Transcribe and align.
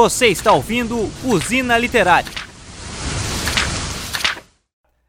Você 0.00 0.28
está 0.28 0.52
ouvindo 0.52 0.96
Usina 1.24 1.76
Literária. 1.76 2.30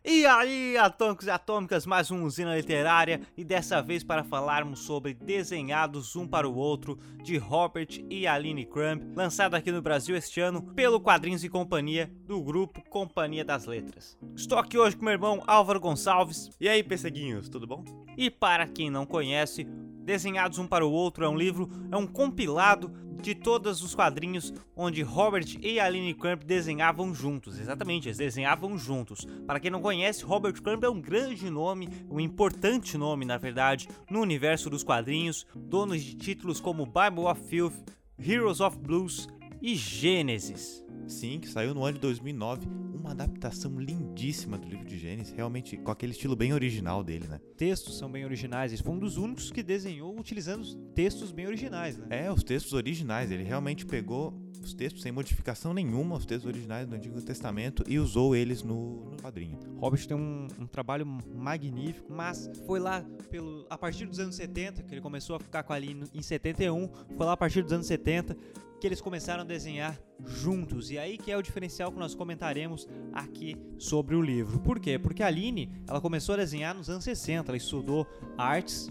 E 0.04 0.26
aí, 0.26 0.76
atômicos 0.78 1.28
e 1.28 1.30
atômicas, 1.30 1.86
mais 1.86 2.10
uma 2.10 2.24
usina 2.24 2.56
literária 2.56 3.22
e 3.38 3.44
dessa 3.44 3.84
vez 3.84 4.04
para 4.04 4.24
falarmos 4.24 4.80
sobre 4.80 5.14
Desenhados 5.14 6.16
Um 6.16 6.28
para 6.28 6.50
o 6.50 6.56
Outro 6.56 6.98
de 7.24 7.38
Robert 7.38 8.04
e 8.10 8.26
Aline 8.26 8.66
Crumb, 8.66 9.14
lançado 9.16 9.54
aqui 9.54 9.72
no 9.72 9.80
Brasil 9.80 10.16
este 10.16 10.42
ano 10.42 10.64
pelo 10.74 11.00
Quadrinhos 11.00 11.44
e 11.44 11.50
Companhia 11.50 12.12
do 12.26 12.42
grupo 12.42 12.82
Companhia 12.90 13.46
das 13.46 13.68
Letras. 13.68 14.18
Estou 14.36 14.58
aqui 14.58 14.76
hoje 14.76 14.98
com 14.98 15.06
meu 15.06 15.14
irmão 15.14 15.44
Álvaro 15.46 15.80
Gonçalves. 15.80 16.50
E 16.60 16.68
aí, 16.68 16.82
pesseguinhos, 16.82 17.48
tudo 17.48 17.68
bom? 17.68 17.86
E 18.18 18.32
para 18.32 18.66
quem 18.66 18.90
não 18.90 19.06
conhece, 19.06 19.68
Desenhados 20.00 20.58
Um 20.58 20.68
para 20.68 20.86
o 20.86 20.92
Outro 20.92 21.24
é 21.24 21.30
um 21.30 21.38
livro, 21.38 21.70
é 21.92 21.98
um 21.98 22.08
compilado 22.08 22.92
de 23.22 23.36
todos 23.36 23.84
os 23.84 23.94
quadrinhos 23.94 24.54
onde 24.76 25.02
Robert 25.02 25.46
e 25.62 25.80
Aline 25.80 26.14
Crump 26.14 26.44
desenhavam 26.44 27.14
juntos. 27.14 27.60
Exatamente, 27.60 28.08
eles 28.08 28.18
desenhavam 28.18 28.78
juntos. 28.78 29.28
Para 29.46 29.60
quem 29.60 29.70
não 29.70 29.82
conhece, 29.82 30.24
Robert 30.24 30.62
Crump 30.62 30.84
é 30.84 30.90
um 30.90 31.02
grande 31.02 31.50
nome, 31.50 31.90
um 32.10 32.20
importante 32.20 32.98
nome, 32.98 33.26
na 33.26 33.38
verdade, 33.38 33.88
no 34.10 34.22
universo 34.22 34.70
dos 34.70 34.84
quadrinhos, 34.84 35.46
dono 35.56 35.98
de 35.98 36.16
títulos 36.16 36.60
como 36.60 36.86
Bible 36.86 37.26
of 37.26 37.42
Filth, 37.48 37.76
Heroes 38.18 38.62
of 38.62 38.78
Blues 38.78 39.28
e 39.62 39.76
Gênesis. 39.76 40.84
Sim, 41.10 41.40
que 41.40 41.50
saiu 41.50 41.74
no 41.74 41.84
ano 41.84 41.96
de 41.96 42.02
2009, 42.02 42.68
uma 42.94 43.12
adaptação 43.12 43.80
lindíssima 43.80 44.60
do 44.60 44.68
livro 44.68 44.86
de 44.86 44.98
Gênesis, 44.98 45.34
realmente 45.34 45.76
com 45.76 45.90
aquele 45.90 46.12
estilo 46.12 46.36
bem 46.36 46.54
original 46.54 47.04
dele, 47.04 47.28
né? 47.28 47.40
Textos 47.58 47.98
são 47.98 48.12
bem 48.12 48.26
originais, 48.26 48.72
ele 48.72 48.84
foi 48.84 48.94
um 48.94 49.00
dos 49.00 49.18
únicos 49.18 49.52
que 49.52 49.64
desenhou 49.64 50.18
utilizando 50.18 50.64
textos 50.94 51.32
bem 51.32 51.48
originais, 51.48 51.98
né? 51.98 52.06
É, 52.26 52.32
os 52.32 52.44
textos 52.44 52.74
originais, 52.74 53.32
ele 53.32 53.44
realmente 53.44 53.88
pegou 53.88 54.40
os 54.62 54.74
textos 54.74 55.02
sem 55.02 55.12
modificação 55.12 55.74
nenhuma, 55.74 56.16
os 56.16 56.26
textos 56.26 56.48
originais 56.48 56.88
do 56.88 56.96
Antigo 56.96 57.22
Testamento 57.22 57.84
e 57.88 58.00
usou 58.00 58.36
eles 58.36 58.64
no, 58.64 59.12
no 59.12 59.18
quadrinho. 59.18 59.58
Robert 59.78 60.06
tem 60.06 60.16
um, 60.16 60.48
um, 60.60 60.68
trabalho 60.68 61.06
magnífico, 61.06 62.12
mas 62.12 62.50
foi 62.66 62.80
lá 62.80 63.04
pelo 63.30 63.66
a 63.70 63.78
partir 63.78 64.06
dos 64.06 64.20
anos 64.20 64.36
70 64.36 64.84
que 64.84 64.94
ele 64.94 65.02
começou 65.02 65.36
a 65.36 65.40
ficar 65.40 65.64
com 65.64 65.74
ali 65.74 65.98
em 66.14 66.22
71, 66.22 66.90
foi 67.16 67.26
lá 67.26 67.34
a 67.34 67.38
partir 67.38 67.62
dos 67.64 67.74
anos 67.74 67.88
70 67.88 68.36
que 68.80 68.88
eles 68.88 69.02
começaram 69.02 69.42
a 69.42 69.46
desenhar 69.46 70.00
juntos. 70.26 70.90
E 70.90 70.98
aí 70.98 71.18
que 71.18 71.32
é 71.32 71.38
o 71.38 71.42
diferencial 71.42 71.92
que 71.92 72.00
nós 72.00 72.16
comentaremos 72.16 72.88
aqui 73.14 73.58
sobre 73.78 74.16
o 74.16 74.22
livro. 74.22 74.60
Por 74.60 74.80
quê? 74.80 74.98
Porque 74.98 75.22
a 75.22 75.28
Aline, 75.28 75.70
ela 75.88 76.00
começou 76.00 76.34
a 76.34 76.38
desenhar 76.38 76.74
nos 76.74 76.90
anos 76.90 77.04
60, 77.04 77.52
ela 77.52 77.58
estudou 77.58 78.08
artes, 78.38 78.90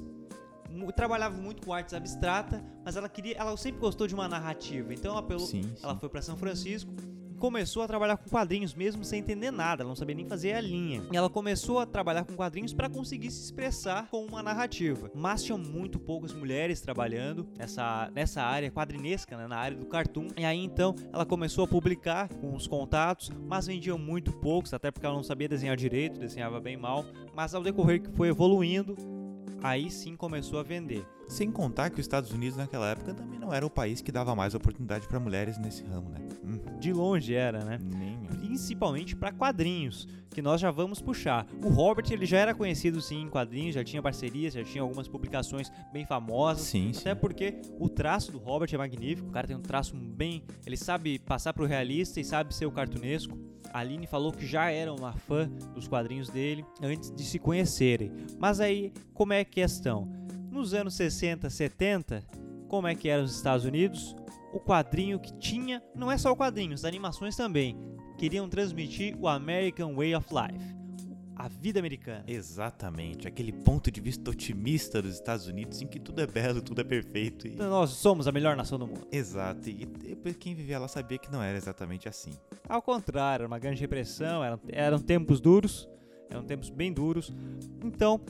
trabalhava 0.92 1.36
muito 1.36 1.64
com 1.64 1.72
artes 1.72 1.94
abstrata, 1.94 2.64
mas 2.84 2.96
ela 2.96 3.08
queria, 3.08 3.36
ela 3.36 3.56
sempre 3.56 3.80
gostou 3.80 4.06
de 4.06 4.14
uma 4.14 4.28
narrativa. 4.28 4.92
Então 4.92 5.12
ela, 5.12 5.22
pelo, 5.22 5.40
sim, 5.40 5.62
sim. 5.62 5.74
ela 5.82 5.96
foi 5.96 6.08
para 6.08 6.22
São 6.22 6.36
Francisco 6.36 6.92
começou 7.38 7.82
a 7.82 7.86
trabalhar 7.86 8.16
com 8.16 8.28
quadrinhos 8.28 8.74
mesmo 8.74 9.04
sem 9.04 9.20
entender 9.20 9.50
nada, 9.50 9.82
ela 9.82 9.88
não 9.88 9.96
sabia 9.96 10.14
nem 10.14 10.26
fazer 10.26 10.52
a 10.52 10.60
linha. 10.60 11.02
E 11.10 11.16
ela 11.16 11.30
começou 11.30 11.78
a 11.78 11.86
trabalhar 11.86 12.24
com 12.24 12.34
quadrinhos 12.34 12.74
para 12.74 12.90
conseguir 12.90 13.30
se 13.30 13.44
expressar 13.44 14.08
com 14.10 14.24
uma 14.26 14.42
narrativa. 14.42 15.10
Mas 15.14 15.42
tinham 15.42 15.58
muito 15.58 15.98
poucas 15.98 16.32
mulheres 16.34 16.80
trabalhando 16.80 17.48
nessa, 17.56 18.10
nessa 18.12 18.42
área 18.42 18.70
quadrinesca, 18.70 19.36
né, 19.36 19.46
na 19.46 19.56
área 19.56 19.76
do 19.76 19.86
cartoon. 19.86 20.28
E 20.36 20.44
aí 20.44 20.58
então 20.58 20.94
ela 21.12 21.24
começou 21.24 21.64
a 21.64 21.68
publicar 21.68 22.28
com 22.28 22.54
os 22.54 22.66
contatos, 22.66 23.30
mas 23.46 23.66
vendiam 23.66 23.98
muito 23.98 24.32
poucos, 24.32 24.74
até 24.74 24.90
porque 24.90 25.06
ela 25.06 25.14
não 25.14 25.22
sabia 25.22 25.48
desenhar 25.48 25.76
direito, 25.76 26.18
desenhava 26.18 26.60
bem 26.60 26.76
mal. 26.76 27.04
Mas 27.34 27.54
ao 27.54 27.62
decorrer 27.62 28.02
que 28.02 28.10
foi 28.10 28.28
evoluindo, 28.28 28.96
aí 29.62 29.90
sim 29.90 30.16
começou 30.16 30.58
a 30.58 30.62
vender. 30.62 31.06
Sem 31.28 31.50
contar 31.50 31.90
que 31.90 32.00
os 32.00 32.00
Estados 32.00 32.32
Unidos 32.32 32.56
naquela 32.56 32.88
época 32.88 33.12
também 33.12 33.38
não 33.38 33.52
era 33.52 33.64
o 33.64 33.70
país 33.70 34.00
que 34.00 34.10
dava 34.10 34.34
mais 34.34 34.54
oportunidade 34.54 35.06
para 35.06 35.20
mulheres 35.20 35.58
nesse 35.58 35.84
ramo, 35.84 36.08
né? 36.08 36.18
Hum. 36.44 36.78
De 36.78 36.92
longe 36.92 37.34
era, 37.34 37.64
né? 37.64 37.78
Nem. 37.82 38.17
Principalmente 38.30 39.16
para 39.16 39.32
quadrinhos, 39.32 40.06
que 40.30 40.42
nós 40.42 40.60
já 40.60 40.70
vamos 40.70 41.00
puxar. 41.00 41.46
O 41.64 41.68
Robert 41.68 42.06
ele 42.10 42.26
já 42.26 42.38
era 42.38 42.54
conhecido 42.54 43.00
sim 43.00 43.22
em 43.22 43.28
quadrinhos, 43.28 43.74
já 43.74 43.82
tinha 43.82 44.02
parcerias, 44.02 44.54
já 44.54 44.62
tinha 44.62 44.82
algumas 44.82 45.08
publicações 45.08 45.70
bem 45.92 46.06
famosas. 46.06 46.66
Sim, 46.66 46.90
até 46.90 47.14
sim. 47.14 47.20
porque 47.20 47.60
o 47.78 47.88
traço 47.88 48.30
do 48.30 48.38
Robert 48.38 48.68
é 48.72 48.78
magnífico. 48.78 49.28
O 49.28 49.32
cara 49.32 49.46
tem 49.46 49.56
um 49.56 49.62
traço 49.62 49.96
bem, 49.96 50.44
ele 50.66 50.76
sabe 50.76 51.18
passar 51.18 51.52
pro 51.52 51.66
realista 51.66 52.20
e 52.20 52.24
sabe 52.24 52.54
ser 52.54 52.66
o 52.66 52.72
cartunesco. 52.72 53.36
A 53.72 53.80
Aline 53.80 54.06
falou 54.06 54.32
que 54.32 54.46
já 54.46 54.70
era 54.70 54.92
uma 54.92 55.12
fã 55.12 55.48
dos 55.74 55.86
quadrinhos 55.86 56.28
dele 56.28 56.64
antes 56.82 57.10
de 57.10 57.22
se 57.22 57.38
conhecerem. 57.38 58.12
Mas 58.38 58.60
aí, 58.60 58.92
como 59.12 59.32
é 59.32 59.40
a 59.40 59.44
questão? 59.44 60.10
Nos 60.50 60.72
anos 60.72 60.94
60, 60.94 61.50
70, 61.50 62.24
como 62.68 62.86
é 62.86 62.94
que 62.94 63.08
eram 63.08 63.24
os 63.24 63.34
Estados 63.34 63.64
Unidos? 63.64 64.14
O 64.52 64.60
quadrinho 64.60 65.20
que 65.20 65.32
tinha, 65.38 65.82
não 65.94 66.10
é 66.10 66.16
só 66.16 66.32
o 66.32 66.36
quadrinho, 66.36 66.74
as 66.74 66.84
animações 66.84 67.36
também, 67.36 67.76
queriam 68.16 68.48
transmitir 68.48 69.16
o 69.20 69.28
American 69.28 69.94
Way 69.94 70.14
of 70.14 70.28
Life, 70.32 70.76
a 71.36 71.46
vida 71.48 71.78
americana. 71.78 72.24
Exatamente, 72.26 73.28
aquele 73.28 73.52
ponto 73.52 73.90
de 73.90 74.00
vista 74.00 74.30
otimista 74.30 75.00
dos 75.00 75.14
Estados 75.14 75.46
Unidos 75.46 75.80
em 75.80 75.86
que 75.86 76.00
tudo 76.00 76.20
é 76.20 76.26
belo, 76.26 76.60
tudo 76.60 76.80
é 76.80 76.84
perfeito. 76.84 77.46
E... 77.46 77.52
Então, 77.52 77.70
nós 77.70 77.90
somos 77.90 78.26
a 78.26 78.32
melhor 78.32 78.56
nação 78.56 78.78
do 78.78 78.86
mundo. 78.86 79.06
Exato, 79.12 79.68
e 79.70 79.86
quem 80.38 80.54
vivia 80.54 80.78
lá 80.78 80.88
sabia 80.88 81.18
que 81.18 81.30
não 81.30 81.42
era 81.42 81.56
exatamente 81.56 82.08
assim. 82.08 82.32
Ao 82.68 82.82
contrário, 82.82 83.44
era 83.44 83.46
uma 83.46 83.58
grande 83.58 83.80
repressão, 83.80 84.42
eram, 84.42 84.58
eram 84.68 84.98
tempos 84.98 85.40
duros, 85.40 85.88
eram 86.28 86.42
tempos 86.42 86.70
bem 86.70 86.92
duros. 86.92 87.32
Então, 87.84 88.20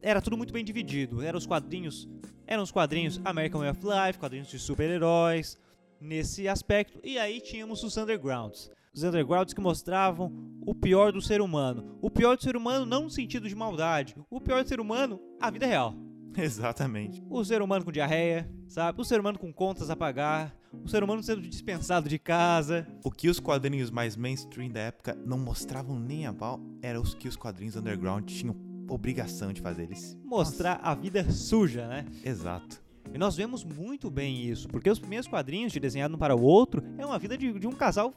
era 0.00 0.22
tudo 0.22 0.36
muito 0.36 0.52
bem 0.52 0.64
dividido. 0.64 1.22
Eram 1.22 1.38
os 1.38 1.46
quadrinhos, 1.46 2.08
eram 2.46 2.62
os 2.62 2.70
quadrinhos 2.70 3.20
American 3.24 3.60
Way 3.60 3.70
of 3.70 3.80
Life, 3.82 4.18
quadrinhos 4.18 4.48
de 4.48 4.58
super-heróis, 4.58 5.58
nesse 6.00 6.48
aspecto. 6.48 7.00
E 7.02 7.18
aí 7.18 7.40
tínhamos 7.40 7.82
os 7.82 7.96
undergrounds. 7.96 8.70
Os 8.94 9.02
undergrounds 9.02 9.52
que 9.52 9.60
mostravam 9.60 10.32
o 10.64 10.74
pior 10.74 11.12
do 11.12 11.20
ser 11.20 11.40
humano. 11.40 11.98
O 12.00 12.10
pior 12.10 12.36
do 12.36 12.42
ser 12.42 12.56
humano 12.56 12.86
não 12.86 13.04
no 13.04 13.10
sentido 13.10 13.48
de 13.48 13.54
maldade. 13.54 14.14
O 14.30 14.40
pior 14.40 14.62
do 14.62 14.68
ser 14.68 14.80
humano, 14.80 15.20
a 15.40 15.50
vida 15.50 15.66
real. 15.66 15.94
Exatamente. 16.36 17.22
O 17.28 17.44
ser 17.44 17.62
humano 17.62 17.84
com 17.84 17.92
diarreia, 17.92 18.48
sabe? 18.68 19.00
O 19.00 19.04
ser 19.04 19.20
humano 19.20 19.38
com 19.38 19.52
contas 19.52 19.90
a 19.90 19.96
pagar. 19.96 20.54
O 20.84 20.88
ser 20.88 21.02
humano 21.02 21.22
sendo 21.22 21.42
dispensado 21.42 22.08
de 22.08 22.18
casa. 22.18 22.86
O 23.04 23.10
que 23.10 23.28
os 23.28 23.38
quadrinhos 23.38 23.90
mais 23.90 24.16
mainstream 24.16 24.70
da 24.70 24.80
época 24.80 25.16
não 25.24 25.38
mostravam 25.38 25.98
nem 25.98 26.26
a 26.26 26.32
pau 26.32 26.60
era 26.82 27.00
os 27.00 27.14
que 27.14 27.28
os 27.28 27.36
quadrinhos 27.36 27.76
underground 27.76 28.28
tinham 28.28 28.56
obrigação 28.88 29.52
de 29.52 29.60
fazer 29.60 29.84
eles. 29.84 30.18
Mostrar 30.24 30.78
Nossa. 30.78 30.90
a 30.90 30.94
vida 30.94 31.30
suja, 31.30 31.86
né? 31.86 32.06
Exato. 32.24 32.83
E 33.14 33.18
nós 33.18 33.36
vemos 33.36 33.62
muito 33.62 34.10
bem 34.10 34.44
isso, 34.44 34.66
porque 34.66 34.90
os 34.90 34.98
primeiros 34.98 35.28
quadrinhos 35.28 35.72
de 35.72 35.78
desenhado 35.78 36.16
um 36.16 36.18
para 36.18 36.34
o 36.34 36.42
outro 36.42 36.82
é 36.98 37.06
uma 37.06 37.16
vida 37.16 37.38
de, 37.38 37.56
de 37.60 37.66
um 37.68 37.72
casal 37.72 38.12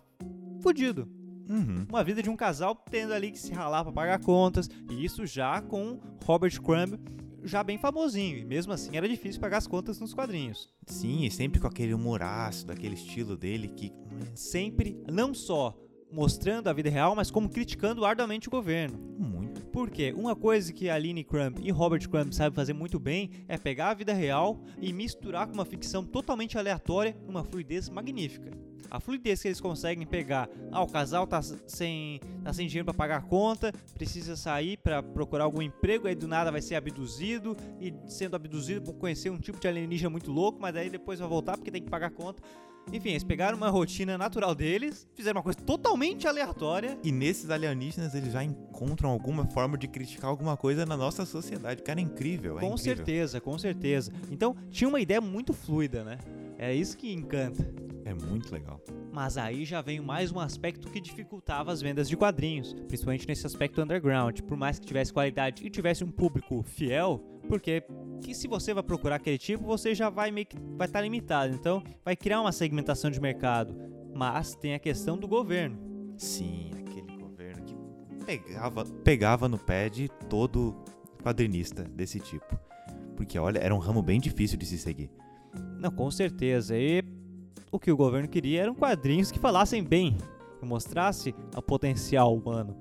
fudido. 0.60 1.08
Uhum. 1.48 1.86
Uma 1.88 2.04
vida 2.04 2.24
de 2.24 2.32
um 2.32 2.36
casal 2.36 2.76
tendo 2.90 3.14
ali 3.14 3.30
que 3.30 3.40
se 3.40 3.54
ralar 3.54 3.84
para 3.84 3.94
pagar 3.94 4.20
contas, 4.20 4.68
e 4.90 5.06
isso 5.06 5.24
já 5.28 5.62
com 5.62 6.00
Robert 6.26 6.60
Crumb 6.60 7.00
já 7.44 7.64
bem 7.64 7.78
famosinho, 7.78 8.40
e 8.40 8.44
mesmo 8.44 8.74
assim 8.74 8.98
era 8.98 9.08
difícil 9.08 9.40
pagar 9.40 9.58
as 9.58 9.68
contas 9.68 10.00
nos 10.00 10.16
quadrinhos. 10.16 10.68
Sim, 10.88 11.26
e 11.26 11.32
sempre 11.32 11.60
com 11.60 11.68
aquele 11.68 11.94
humoraço, 11.94 12.66
daquele 12.66 12.96
estilo 12.96 13.38
dele 13.38 13.68
que 13.70 13.94
sempre 14.34 15.00
não 15.10 15.32
só 15.32 15.78
mostrando 16.12 16.70
a 16.70 16.74
vida 16.74 16.90
real, 16.90 17.16
mas 17.16 17.30
como 17.30 17.50
criticando 17.50 18.04
arduamente 18.04 18.48
o 18.48 18.52
governo. 18.52 18.98
Muito. 18.98 19.37
Porque 19.78 20.12
uma 20.12 20.36
coisa 20.36 20.74
que 20.74 20.90
a 20.90 20.96
Aline 20.96 21.24
Crump 21.24 21.60
e 21.62 21.70
Robert 21.70 22.10
Crump 22.10 22.34
sabem 22.34 22.56
fazer 22.56 22.74
muito 22.74 23.00
bem 23.00 23.30
é 23.48 23.60
pegar 23.60 23.92
a 23.92 23.94
vida 23.94 24.12
real 24.12 24.60
e 24.82 24.92
misturar 24.92 25.46
com 25.46 25.54
uma 25.54 25.66
ficção 25.66 26.04
totalmente 26.04 26.58
aleatória 26.58 27.16
numa 27.28 27.44
fluidez 27.44 27.88
magnífica. 27.88 28.50
A 28.90 29.00
fluidez 29.00 29.40
que 29.40 29.48
eles 29.48 29.62
conseguem 29.62 30.08
pegar, 30.08 30.50
ah, 30.72 30.82
o 30.82 30.88
casal 30.88 31.28
tá 31.28 31.44
sem, 31.44 32.20
tá 32.44 32.52
sem 32.54 32.66
dinheiro 32.66 32.86
para 32.86 32.94
pagar 32.96 33.18
a 33.18 33.22
conta, 33.22 33.72
precisa 33.94 34.36
sair 34.36 34.78
para 34.78 35.04
procurar 35.04 35.44
algum 35.44 35.62
emprego, 35.62 36.08
aí 36.08 36.16
do 36.16 36.28
nada 36.28 36.52
vai 36.52 36.62
ser 36.64 36.74
abduzido 36.74 37.56
e 37.80 37.94
sendo 38.08 38.36
abduzido 38.36 38.82
por 38.82 38.96
conhecer 38.96 39.30
um 39.30 39.38
tipo 39.38 39.60
de 39.60 39.68
alienígena 39.68 40.10
muito 40.10 40.32
louco, 40.32 40.60
mas 40.60 40.76
aí 40.76 40.90
depois 40.90 41.20
vai 41.20 41.30
voltar 41.30 41.56
porque 41.56 41.70
tem 41.70 41.84
que 41.84 41.90
pagar 41.90 42.08
a 42.08 42.12
conta. 42.12 42.42
Enfim, 42.92 43.10
eles 43.10 43.24
pegaram 43.24 43.58
uma 43.58 43.70
rotina 43.70 44.18
natural 44.18 44.56
deles, 44.56 45.08
fizeram 45.14 45.38
uma 45.38 45.44
coisa 45.44 45.60
totalmente 45.60 46.28
aleatória. 46.28 46.98
E 47.04 47.12
nesses 47.12 47.50
alienígenas 47.50 48.16
eles 48.16 48.32
já 48.32 48.44
encontram 48.44 49.10
alguma 49.10 49.46
forma 49.46 49.78
de 49.78 49.88
criticar 49.88 50.30
alguma 50.30 50.56
coisa 50.56 50.86
na 50.86 50.96
nossa 50.96 51.26
sociedade. 51.26 51.84
Cara, 51.84 52.00
é 52.00 52.04
incrível. 52.04 52.58
É 52.58 52.62
com 52.62 52.74
incrível. 52.74 52.96
certeza, 52.96 53.42
com 53.42 53.58
certeza. 53.58 54.12
Então, 54.32 54.56
tinha 54.70 54.88
uma 54.88 55.02
ideia 55.02 55.20
muito 55.20 55.54
fluida, 55.54 56.04
né? 56.04 56.18
É 56.58 56.74
isso 56.74 56.98
que 56.98 57.12
encanta. 57.12 57.70
É 58.06 58.14
muito 58.14 58.54
legal. 58.54 58.82
Mas 59.12 59.38
aí 59.38 59.66
já 59.66 59.82
vem 59.82 60.00
mais 60.00 60.32
um 60.32 60.40
aspecto 60.40 60.90
que 60.90 61.02
dificultava 61.02 61.74
as 61.74 61.82
vendas 61.82 62.08
de 62.08 62.16
quadrinhos, 62.16 62.74
principalmente 62.88 63.28
nesse 63.28 63.46
aspecto 63.46 63.82
underground. 63.82 64.40
Por 64.42 64.56
mais 64.56 64.80
que 64.80 64.86
tivesse 64.86 65.12
qualidade 65.12 65.66
e 65.66 65.70
tivesse 65.70 66.06
um 66.06 66.12
público 66.12 66.64
fiel, 66.64 67.22
porque 67.50 67.84
que 68.22 68.34
se 68.34 68.48
você 68.48 68.74
vai 68.74 68.84
procurar 68.84 69.16
aquele 69.16 69.38
tipo, 69.38 69.64
você 69.64 69.94
já 69.94 70.10
vai 70.10 70.32
meio 70.32 70.46
que 70.46 70.58
vai 70.78 70.88
estar 70.88 71.00
tá 71.00 71.02
limitado. 71.02 71.54
Então, 71.54 71.84
vai 72.04 72.16
criar 72.16 72.42
uma 72.42 72.52
segmentação 72.52 73.10
de 73.10 73.20
mercado. 73.20 73.76
Mas 74.14 74.56
tem 74.56 74.74
a 74.74 74.80
questão 74.80 75.18
do 75.18 75.28
governo. 75.28 75.78
Sim, 76.18 76.72
aquele 76.74 77.18
governo 77.18 77.64
que 77.64 77.76
pegava, 78.26 78.86
pegava 78.86 79.48
no 79.48 79.58
pé 79.58 79.90
de 79.90 80.10
todo 80.30 80.76
quadrinista 81.24 81.84
desse 81.84 82.20
tipo. 82.20 82.60
Porque 83.16 83.38
olha, 83.38 83.60
era 83.60 83.74
um 83.74 83.80
ramo 83.80 84.02
bem 84.02 84.20
difícil 84.20 84.58
de 84.58 84.66
se 84.66 84.78
seguir. 84.78 85.10
Não, 85.80 85.92
com 85.92 86.10
certeza. 86.10 86.76
E 86.78 87.04
o 87.72 87.80
que 87.80 87.92
o 87.92 87.98
governo 87.98 88.28
queria 88.28 88.64
eram 88.64 88.76
quadrinhos 88.76 89.32
que 89.32 89.40
falassem 89.40 89.84
bem, 89.84 90.18
que 90.60 90.66
mostrasse 90.66 91.36
o 91.56 91.62
potencial 91.62 92.36
humano, 92.36 92.78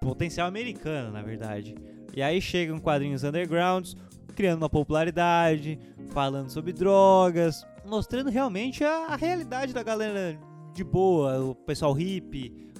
potencial 0.00 0.46
americano, 0.46 1.12
na 1.12 1.22
verdade. 1.22 1.74
E 2.14 2.22
aí 2.22 2.40
chegam 2.40 2.78
quadrinhos 2.78 3.24
undergrounds, 3.24 3.96
criando 4.32 4.62
uma 4.62 4.70
popularidade, 4.70 5.78
falando 6.10 6.50
sobre 6.50 6.72
drogas, 6.72 7.66
mostrando 7.84 8.30
realmente 8.30 8.84
a, 8.84 9.06
a 9.08 9.16
realidade 9.16 9.72
da 9.72 9.82
galera 9.82 10.38
de 10.72 10.84
boa, 10.84 11.38
o 11.44 11.54
pessoal 11.54 11.92
hippie, 11.92 12.72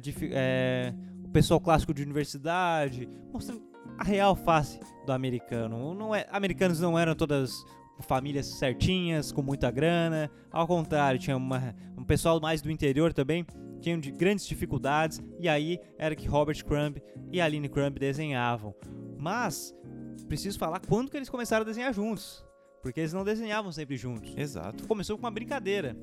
de, 0.00 0.14
é, 0.32 0.92
o 1.24 1.28
pessoal 1.28 1.60
clássico 1.60 1.94
de 1.94 2.02
universidade, 2.02 3.08
mostrando 3.32 3.62
a 3.98 4.04
real 4.04 4.34
face 4.34 4.80
do 5.04 5.12
americano. 5.12 5.94
Não 5.94 6.14
é, 6.14 6.26
americanos 6.30 6.80
não 6.80 6.98
eram 6.98 7.14
todas 7.14 7.64
famílias 8.00 8.46
certinhas, 8.46 9.32
com 9.32 9.42
muita 9.42 9.70
grana. 9.70 10.30
Ao 10.50 10.66
contrário, 10.66 11.18
tinha 11.18 11.36
uma, 11.36 11.74
um 11.96 12.04
pessoal 12.04 12.40
mais 12.40 12.60
do 12.60 12.70
interior 12.70 13.12
também, 13.12 13.46
tinham 13.80 13.98
de 13.98 14.10
grandes 14.10 14.46
dificuldades. 14.46 15.22
E 15.38 15.48
aí 15.48 15.78
era 15.98 16.14
que 16.14 16.26
Robert 16.26 16.62
Crumb 16.64 17.00
e 17.32 17.40
Aline 17.40 17.68
Crumb 17.68 17.98
desenhavam. 17.98 18.74
Mas 19.18 19.74
preciso 20.24 20.58
falar 20.58 20.80
quando 20.80 21.10
que 21.10 21.16
eles 21.16 21.28
começaram 21.28 21.62
a 21.62 21.66
desenhar 21.66 21.92
juntos. 21.92 22.44
Porque 22.82 23.00
eles 23.00 23.12
não 23.12 23.24
desenhavam 23.24 23.72
sempre 23.72 23.96
juntos. 23.96 24.32
Exato. 24.36 24.86
Começou 24.86 25.16
com 25.16 25.24
uma 25.24 25.30
brincadeira. 25.30 25.96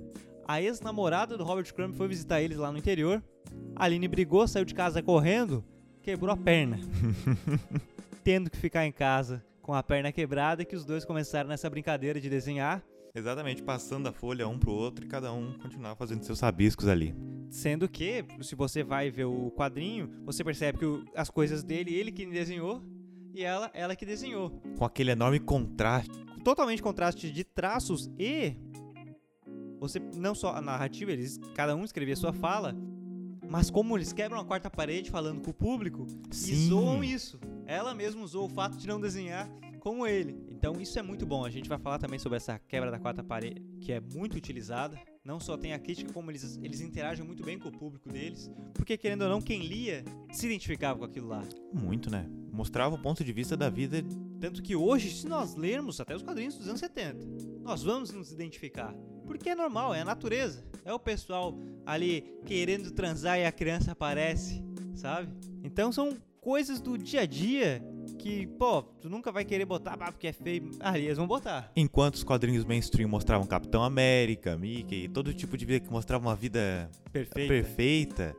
A 0.45 0.62
ex-namorada 0.62 1.38
do 1.38 1.44
Robert 1.44 1.74
Crumb 1.74 1.95
foi 1.95 2.07
visitar 2.07 2.42
eles 2.42 2.57
lá 2.57 2.71
no 2.71 2.77
interior. 2.77 3.24
A 3.75 3.86
Aline 3.86 4.07
brigou, 4.07 4.48
saiu 4.48 4.65
de 4.65 4.74
casa 4.74 5.01
correndo, 5.01 5.63
quebrou 6.01 6.31
a 6.31 6.38
perna. 6.38 6.80
Tendo 8.24 8.50
que 8.50 8.57
ficar 8.57 8.86
em 8.86 8.92
casa 8.92 9.44
com 9.62 9.74
a 9.74 9.81
perna 9.81 10.12
quebrada, 10.12 10.65
que 10.65 10.75
os 10.75 10.83
dois 10.83 11.06
começaram 11.06 11.48
nessa 11.48 11.69
brincadeira 11.69 12.19
de 12.19 12.30
desenhar. 12.30 12.83
Exatamente, 13.15 13.62
passando 13.62 14.07
a 14.07 14.12
folha 14.12 14.48
um 14.48 14.57
pro 14.57 14.71
outro 14.71 15.06
e 15.06 15.07
cada 15.07 15.31
um 15.31 15.54
continuar 15.54 15.95
fazendo 15.95 16.24
seus 16.24 16.39
rabiscos 16.39 16.88
ali. 16.88 17.15
Sendo 17.50 17.88
que, 17.88 18.25
se 18.42 18.56
você 18.56 18.83
vai 18.83 19.12
ver 19.12 19.25
o 19.25 19.51
quadrinho, 19.51 20.10
você 20.25 20.44
percebe 20.44 20.80
que 20.80 21.12
as 21.15 21.30
coisas 21.30 21.63
dele, 21.63 21.94
ele 21.94 22.12
que 22.12 22.25
desenhou, 22.25 22.83
e 23.34 23.44
ela, 23.44 23.72
ela 23.74 23.96
que 23.96 24.06
desenhou. 24.06 24.52
Com 24.78 24.86
aquele 24.86 25.12
enorme 25.12 25.40
contraste. 25.40 26.12
Totalmente 26.44 26.82
contraste 26.82 27.32
de 27.32 27.44
traços 27.44 28.12
e 28.20 28.56
você 29.80 30.00
não 30.16 30.36
só 30.36 30.56
a 30.56 30.62
narrativa, 30.62 31.12
eles 31.12 31.40
cada 31.56 31.76
um 31.76 31.84
escrevia 31.84 32.16
sua 32.16 32.32
fala, 32.32 32.76
mas 33.50 33.70
como 33.70 33.98
eles 33.98 34.14
quebram 34.14 34.40
a 34.40 34.46
quarta 34.46 34.70
parede 34.70 35.12
falando 35.12 35.42
com 35.42 35.52
o 35.52 35.54
público 35.54 36.06
Sim. 36.32 36.52
e 36.52 36.56
zoam 36.68 37.04
isso. 37.04 37.40
Ela 37.66 37.94
mesma 37.94 38.24
usou 38.24 38.46
o 38.46 38.50
fato 38.50 38.78
de 38.78 38.88
não 38.88 39.00
desenhar 39.00 39.50
como 39.80 40.08
ele. 40.08 40.38
Então 40.50 40.80
isso 40.80 40.98
é 40.98 41.02
muito 41.02 41.26
bom. 41.26 41.44
A 41.46 41.50
gente 41.50 41.68
vai 41.68 41.78
falar 41.78 42.00
também 42.00 42.18
sobre 42.18 42.38
essa 42.38 42.58
quebra 42.58 42.90
da 42.90 42.98
quarta 42.98 43.22
parede, 43.22 43.62
que 43.82 43.92
é 43.92 44.00
muito 44.00 44.38
utilizada. 44.38 44.98
Não 45.24 45.40
só 45.40 45.58
tem 45.58 45.74
a 45.74 45.80
crítica, 45.80 46.12
como 46.14 46.32
eles, 46.32 46.58
eles 46.62 46.80
interagem 46.80 47.26
muito 47.26 47.44
bem 47.44 47.60
com 47.60 47.68
o 47.68 47.72
público 47.72 48.08
deles. 48.10 48.50
Porque, 48.74 48.98
querendo 48.98 49.24
ou 49.24 49.30
não, 49.30 49.42
quem 49.42 49.66
lia 49.66 50.04
se 50.32 50.46
identificava 50.46 51.00
com 51.00 51.06
aquilo 51.06 51.28
lá. 51.28 51.44
Muito, 51.74 52.10
né? 52.10 52.26
Mostrava 52.54 52.94
o 52.94 53.00
ponto 53.00 53.24
de 53.24 53.34
vista 53.34 53.58
da 53.58 53.68
vida. 53.68 54.04
Tanto 54.40 54.62
que 54.62 54.76
hoje, 54.76 55.10
se 55.10 55.28
nós 55.28 55.56
lermos 55.56 56.00
até 56.00 56.16
os 56.16 56.22
quadrinhos 56.22 56.56
dos 56.56 56.68
anos 56.68 56.80
70, 56.80 57.26
nós 57.64 57.82
vamos 57.82 58.12
nos 58.12 58.32
identificar. 58.32 58.94
Porque 59.26 59.50
é 59.50 59.56
normal, 59.56 59.96
é 59.96 60.02
a 60.02 60.06
natureza. 60.06 60.64
É 60.86 60.94
o 60.94 61.00
pessoal 61.00 61.58
ali 61.84 62.22
querendo 62.46 62.92
transar 62.92 63.40
e 63.40 63.46
a 63.46 63.52
criança 63.52 63.94
aparece, 63.94 64.64
sabe? 64.94 65.34
Então 65.64 65.92
são 65.92 66.16
coisas 66.40 66.80
do 66.80 66.96
dia 66.96 67.22
a 67.22 67.26
dia 67.26 67.84
que, 68.20 68.46
pô, 68.46 68.84
tu 68.84 69.10
nunca 69.10 69.32
vai 69.32 69.44
querer 69.44 69.66
botar 69.66 69.98
ah, 70.00 70.12
porque 70.12 70.28
é 70.28 70.34
feio. 70.34 70.70
Ah, 70.80 70.98
eles 71.00 71.18
vão 71.18 71.26
botar. 71.26 71.72
Enquanto 71.76 72.16
os 72.16 72.24
quadrinhos 72.24 72.66
mainstream 72.66 73.10
mostravam 73.10 73.48
Capitão 73.48 73.84
América, 73.84 74.56
Mickey, 74.56 75.08
todo 75.08 75.34
tipo 75.34 75.58
de 75.58 75.66
vida 75.66 75.80
que 75.80 75.92
mostrava 75.92 76.24
uma 76.24 76.36
vida 76.36 76.92
perfeita, 77.12 77.48
perfeita 77.48 78.36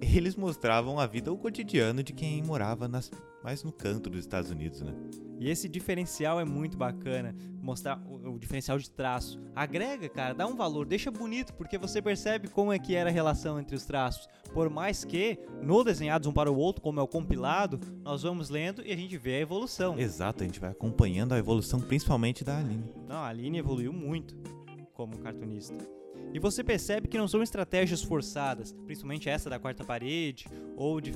eles 0.00 0.36
mostravam 0.36 0.98
a 0.98 1.06
vida, 1.06 1.32
o 1.32 1.38
cotidiano 1.38 2.02
de 2.02 2.12
quem 2.12 2.42
morava 2.42 2.86
nas, 2.88 3.10
mais 3.42 3.62
no 3.62 3.72
canto 3.72 4.08
dos 4.08 4.20
Estados 4.20 4.50
Unidos, 4.50 4.80
né? 4.80 4.94
E 5.40 5.48
esse 5.48 5.68
diferencial 5.68 6.40
é 6.40 6.44
muito 6.44 6.76
bacana, 6.76 7.34
mostrar 7.62 8.02
o, 8.06 8.34
o, 8.34 8.38
diferencial 8.38 8.76
de 8.76 8.90
traço. 8.90 9.40
Agrega, 9.54 10.08
cara, 10.08 10.34
dá 10.34 10.46
um 10.46 10.56
valor, 10.56 10.84
deixa 10.84 11.10
bonito, 11.10 11.54
porque 11.54 11.78
você 11.78 12.02
percebe 12.02 12.48
como 12.48 12.72
é 12.72 12.78
que 12.78 12.94
era 12.94 13.08
a 13.08 13.12
relação 13.12 13.58
entre 13.60 13.76
os 13.76 13.84
traços. 13.84 14.28
Por 14.52 14.68
mais 14.68 15.04
que, 15.04 15.38
no 15.62 15.84
Desenhados 15.84 16.26
Um 16.26 16.32
para 16.32 16.50
o 16.50 16.56
Outro, 16.56 16.82
como 16.82 16.98
é 16.98 17.02
o 17.02 17.06
compilado, 17.06 17.78
nós 18.02 18.22
vamos 18.22 18.50
lendo 18.50 18.82
e 18.84 18.92
a 18.92 18.96
gente 18.96 19.16
vê 19.16 19.36
a 19.36 19.40
evolução. 19.40 19.98
Exato, 19.98 20.42
a 20.42 20.46
gente 20.46 20.58
vai 20.58 20.70
acompanhando 20.70 21.32
a 21.32 21.38
evolução, 21.38 21.80
principalmente 21.80 22.42
da 22.42 22.58
Aline. 22.58 22.92
Não, 23.06 23.16
a 23.16 23.28
Aline 23.28 23.58
evoluiu 23.58 23.92
muito 23.92 24.36
como 24.92 25.16
cartunista. 25.18 25.76
E 26.32 26.38
você 26.38 26.62
percebe 26.62 27.08
que 27.08 27.18
não 27.18 27.28
são 27.28 27.42
estratégias 27.42 28.02
forçadas, 28.02 28.72
principalmente 28.86 29.28
essa 29.28 29.48
da 29.48 29.58
quarta 29.58 29.84
parede, 29.84 30.46
ou 30.76 31.00
de 31.00 31.12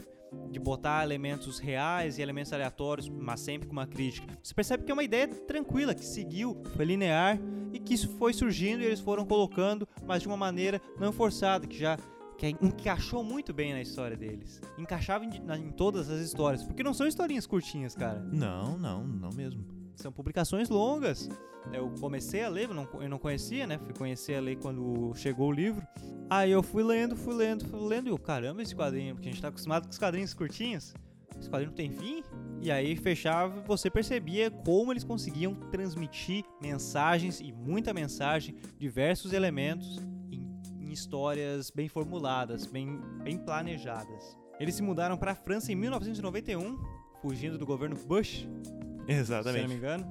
de 0.50 0.58
botar 0.58 1.04
elementos 1.04 1.58
reais 1.58 2.18
e 2.18 2.22
elementos 2.22 2.52
aleatórios, 2.52 3.08
mas 3.08 3.40
sempre 3.40 3.66
com 3.66 3.72
uma 3.72 3.86
crítica. 3.86 4.26
Você 4.42 4.54
percebe 4.54 4.84
que 4.84 4.90
é 4.90 4.94
uma 4.94 5.04
ideia 5.04 5.28
tranquila, 5.28 5.94
que 5.94 6.04
seguiu, 6.04 6.60
foi 6.74 6.84
linear 6.84 7.38
e 7.72 7.78
que 7.78 7.94
isso 7.94 8.08
foi 8.16 8.32
surgindo 8.32 8.82
e 8.82 8.86
eles 8.86 9.00
foram 9.00 9.24
colocando, 9.24 9.86
mas 10.06 10.22
de 10.22 10.28
uma 10.28 10.36
maneira 10.36 10.80
não 10.98 11.12
forçada, 11.12 11.66
que 11.66 11.78
já 11.78 11.98
que 12.38 12.48
encaixou 12.60 13.22
muito 13.22 13.52
bem 13.52 13.72
na 13.72 13.80
história 13.80 14.16
deles. 14.16 14.60
Encaixava 14.76 15.24
em, 15.24 15.30
em 15.60 15.70
todas 15.70 16.10
as 16.10 16.20
histórias, 16.20 16.64
porque 16.64 16.82
não 16.82 16.92
são 16.92 17.06
historinhas 17.06 17.46
curtinhas, 17.46 17.94
cara. 17.94 18.20
Não, 18.20 18.76
não, 18.76 19.06
não 19.06 19.30
mesmo. 19.30 19.81
São 19.96 20.12
publicações 20.12 20.68
longas. 20.68 21.28
Eu 21.72 21.92
comecei 22.00 22.42
a 22.42 22.48
ler, 22.48 22.68
eu 22.68 22.74
não, 22.74 22.88
eu 23.00 23.08
não 23.08 23.18
conhecia, 23.18 23.66
né? 23.66 23.78
Fui 23.78 23.94
conhecer 23.94 24.34
a 24.34 24.40
ler 24.40 24.56
quando 24.56 25.12
chegou 25.14 25.48
o 25.48 25.52
livro. 25.52 25.86
Aí 26.28 26.50
eu 26.50 26.62
fui 26.62 26.82
lendo, 26.82 27.14
fui 27.14 27.34
lendo, 27.34 27.64
fui 27.66 27.80
lendo. 27.80 28.08
E 28.08 28.10
eu, 28.10 28.18
caramba, 28.18 28.62
esse 28.62 28.74
quadrinho, 28.74 29.14
porque 29.14 29.28
a 29.28 29.32
gente 29.32 29.40
tá 29.40 29.48
acostumado 29.48 29.84
com 29.84 29.90
os 29.90 29.98
quadrinhos 29.98 30.34
curtinhos. 30.34 30.94
Esse 31.38 31.48
quadrinho 31.48 31.72
tem 31.72 31.90
fim. 31.90 32.22
E 32.60 32.70
aí 32.70 32.96
fechava, 32.96 33.60
você 33.62 33.90
percebia 33.90 34.50
como 34.50 34.92
eles 34.92 35.04
conseguiam 35.04 35.54
transmitir 35.70 36.44
mensagens 36.60 37.40
e 37.40 37.52
muita 37.52 37.92
mensagem, 37.92 38.54
diversos 38.78 39.32
elementos 39.32 39.98
em, 40.30 40.46
em 40.80 40.92
histórias 40.92 41.70
bem 41.70 41.88
formuladas, 41.88 42.66
bem, 42.66 43.00
bem 43.22 43.36
planejadas. 43.36 44.36
Eles 44.60 44.76
se 44.76 44.82
mudaram 44.82 45.16
para 45.16 45.32
a 45.32 45.34
França 45.34 45.72
em 45.72 45.74
1991, 45.74 46.78
fugindo 47.20 47.58
do 47.58 47.66
governo 47.66 47.96
Bush. 48.06 48.46
Exatamente. 49.08 49.62
Se 49.62 49.62
não 49.62 49.68
me 49.68 49.74
engano. 49.76 50.06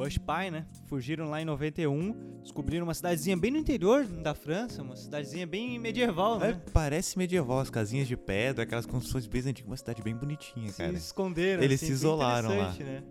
Bush 0.00 0.16
pai, 0.16 0.50
né? 0.50 0.66
Fugiram 0.86 1.28
lá 1.28 1.42
em 1.42 1.44
91, 1.44 2.40
descobriram 2.42 2.84
uma 2.84 2.94
cidadezinha 2.94 3.36
bem 3.36 3.50
no 3.50 3.58
interior 3.58 4.06
da 4.06 4.32
França, 4.32 4.82
uma 4.82 4.96
cidadezinha 4.96 5.46
bem 5.46 5.78
medieval, 5.78 6.38
né? 6.38 6.50
É, 6.50 6.70
parece 6.70 7.18
medieval, 7.18 7.60
as 7.60 7.68
casinhas 7.68 8.08
de 8.08 8.16
pedra, 8.16 8.64
aquelas 8.64 8.86
construções 8.86 9.26
bem 9.26 9.42
antigas, 9.42 9.66
uma 9.66 9.76
cidade 9.76 10.00
bem 10.00 10.16
bonitinha, 10.16 10.70
se 10.70 10.78
cara. 10.78 10.92
Se 10.92 10.98
esconderam, 10.98 11.62
Eles 11.62 11.82
assim, 11.82 11.88
se 11.88 11.92
isolaram 11.92 12.56
lá. 12.56 12.72
Né? 12.72 13.02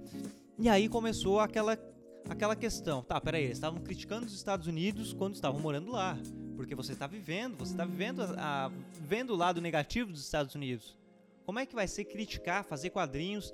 E 0.57 0.67
aí 0.67 0.89
começou 0.89 1.39
aquela 1.39 1.77
aquela 2.27 2.55
questão. 2.55 3.03
Tá, 3.03 3.21
peraí, 3.21 3.43
eles 3.43 3.57
estavam 3.57 3.79
criticando 3.81 4.25
os 4.25 4.33
Estados 4.33 4.65
Unidos 4.65 5.13
quando 5.13 5.35
estavam 5.35 5.61
morando 5.61 5.91
lá. 5.91 6.17
Porque 6.55 6.73
você 6.73 6.93
está 6.93 7.05
vivendo, 7.05 7.55
você 7.55 7.73
está 7.73 7.85
vivendo 7.85 8.23
a, 8.23 8.65
a, 8.65 8.71
vendo 9.01 9.33
o 9.33 9.35
lado 9.35 9.61
negativo 9.61 10.11
dos 10.11 10.23
Estados 10.23 10.55
Unidos. 10.55 10.97
Como 11.45 11.59
é 11.59 11.65
que 11.65 11.75
vai 11.75 11.87
ser 11.87 12.05
criticar, 12.05 12.63
fazer 12.63 12.89
quadrinhos 12.89 13.53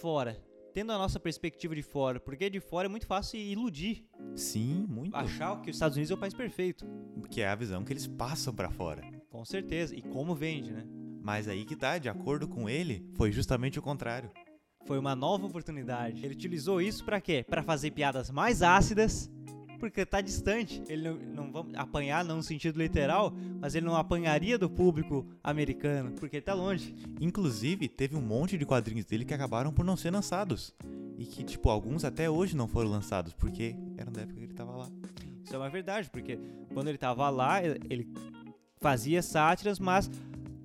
fora? 0.00 0.40
Tendo 0.72 0.92
a 0.92 0.98
nossa 0.98 1.20
perspectiva 1.20 1.74
de 1.74 1.82
fora, 1.82 2.18
porque 2.18 2.48
de 2.48 2.60
fora 2.60 2.86
é 2.86 2.88
muito 2.88 3.06
fácil 3.06 3.38
iludir. 3.38 4.04
Sim, 4.34 4.86
muito. 4.88 5.14
Achar 5.16 5.60
que 5.60 5.70
os 5.70 5.76
Estados 5.76 5.96
Unidos 5.96 6.10
é 6.10 6.14
o 6.14 6.18
país 6.18 6.34
perfeito. 6.34 6.86
Que 7.30 7.42
é 7.42 7.48
a 7.48 7.54
visão 7.54 7.84
que 7.84 7.92
eles 7.92 8.06
passam 8.06 8.54
para 8.54 8.70
fora. 8.70 9.02
Com 9.28 9.44
certeza, 9.44 9.94
e 9.94 10.02
como 10.02 10.34
vende, 10.34 10.72
né? 10.72 10.84
Mas 11.22 11.48
aí 11.48 11.64
que 11.64 11.76
tá, 11.76 11.98
de 11.98 12.08
acordo 12.08 12.48
com 12.48 12.68
ele, 12.68 13.06
foi 13.12 13.30
justamente 13.30 13.78
o 13.78 13.82
contrário. 13.82 14.30
Foi 14.86 14.98
uma 14.98 15.14
nova 15.14 15.46
oportunidade. 15.46 16.24
Ele 16.24 16.34
utilizou 16.34 16.80
isso 16.80 17.04
para 17.04 17.20
quê? 17.20 17.44
Para 17.48 17.62
fazer 17.62 17.90
piadas 17.90 18.30
mais 18.30 18.62
ácidas 18.62 19.30
porque 19.80 20.04
tá 20.04 20.20
distante. 20.20 20.82
Ele 20.86 21.08
não, 21.08 21.16
não 21.16 21.50
vamos 21.50 21.74
apanhar 21.74 22.24
não 22.24 22.36
no 22.36 22.42
sentido 22.42 22.78
literal, 22.78 23.32
mas 23.58 23.74
ele 23.74 23.86
não 23.86 23.96
apanharia 23.96 24.58
do 24.58 24.68
público 24.68 25.26
americano, 25.42 26.12
porque 26.12 26.36
ele 26.36 26.44
tá 26.44 26.54
longe. 26.54 26.94
Inclusive, 27.20 27.88
teve 27.88 28.14
um 28.14 28.20
monte 28.20 28.58
de 28.58 28.66
quadrinhos 28.66 29.06
dele 29.06 29.24
que 29.24 29.34
acabaram 29.34 29.72
por 29.72 29.84
não 29.84 29.96
ser 29.96 30.10
lançados. 30.10 30.74
E 31.18 31.24
que, 31.24 31.42
tipo, 31.42 31.68
alguns 31.70 32.04
até 32.04 32.30
hoje 32.30 32.54
não 32.54 32.68
foram 32.68 32.90
lançados, 32.90 33.32
porque 33.32 33.74
eram 33.96 34.12
da 34.12 34.20
época 34.20 34.38
que 34.38 34.44
ele 34.44 34.54
tava 34.54 34.76
lá. 34.76 34.88
Isso 35.42 35.54
é 35.54 35.58
uma 35.58 35.70
verdade, 35.70 36.08
porque 36.10 36.38
quando 36.72 36.88
ele 36.88 36.98
tava 36.98 37.28
lá, 37.28 37.64
ele 37.64 38.08
fazia 38.80 39.22
sátiras, 39.22 39.78
mas 39.78 40.10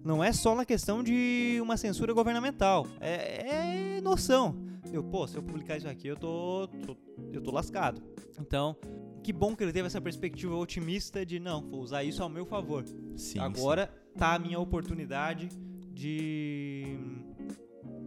não 0.03 0.23
é 0.23 0.31
só 0.31 0.53
na 0.55 0.65
questão 0.65 1.01
de 1.01 1.57
uma 1.61 1.77
censura 1.77 2.13
governamental. 2.13 2.85
É, 2.99 3.95
é 3.97 4.01
noção. 4.01 4.55
Eu, 4.93 5.03
pô, 5.03 5.27
se 5.27 5.35
eu 5.35 5.43
publicar 5.43 5.77
isso 5.77 5.87
aqui, 5.87 6.07
eu 6.07 6.15
tô, 6.15 6.69
tô, 6.85 6.95
eu 7.33 7.41
tô 7.41 7.51
lascado. 7.51 8.01
Então, 8.39 8.77
que 9.25 9.33
bom 9.33 9.55
que 9.55 9.63
ele 9.63 9.73
teve 9.73 9.87
essa 9.87 9.99
perspectiva 9.99 10.55
otimista 10.55 11.25
de 11.25 11.39
não, 11.39 11.67
vou 11.67 11.81
usar 11.81 12.03
isso 12.03 12.21
ao 12.21 12.29
meu 12.29 12.45
favor. 12.45 12.85
Sim, 13.17 13.39
Agora 13.39 13.87
sim. 13.87 14.19
tá 14.19 14.35
a 14.35 14.39
minha 14.39 14.59
oportunidade 14.59 15.49
de 15.91 16.95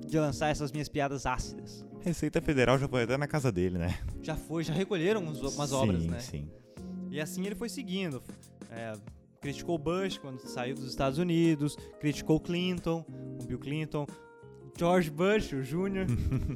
de 0.07 0.17
lançar 0.19 0.49
essas 0.49 0.71
minhas 0.71 0.89
piadas 0.89 1.27
ácidas. 1.27 1.85
Receita 2.03 2.41
Federal 2.41 2.79
já 2.79 2.87
foi 2.87 3.03
até 3.03 3.17
na 3.19 3.27
casa 3.27 3.51
dele, 3.51 3.79
né? 3.79 3.99
Já 4.23 4.37
foi, 4.37 4.63
já 4.63 4.73
recolheram 4.73 5.21
umas 5.21 5.39
sim, 5.39 5.75
obras, 5.75 6.07
né? 6.07 6.21
Sim. 6.21 6.49
E 7.11 7.21
assim 7.21 7.45
ele 7.45 7.57
foi 7.57 7.69
seguindo. 7.69 8.23
É, 8.71 8.93
criticou 9.41 9.77
Bush 9.77 10.19
quando 10.19 10.39
saiu 10.47 10.77
dos 10.77 10.89
Estados 10.89 11.19
Unidos, 11.19 11.77
criticou 11.99 12.39
Clinton, 12.39 13.05
o 13.43 13.45
Bill 13.45 13.59
Clinton, 13.59 14.07
George 14.79 15.11
Bush, 15.11 15.53
o 15.53 15.63
Jr., 15.63 16.07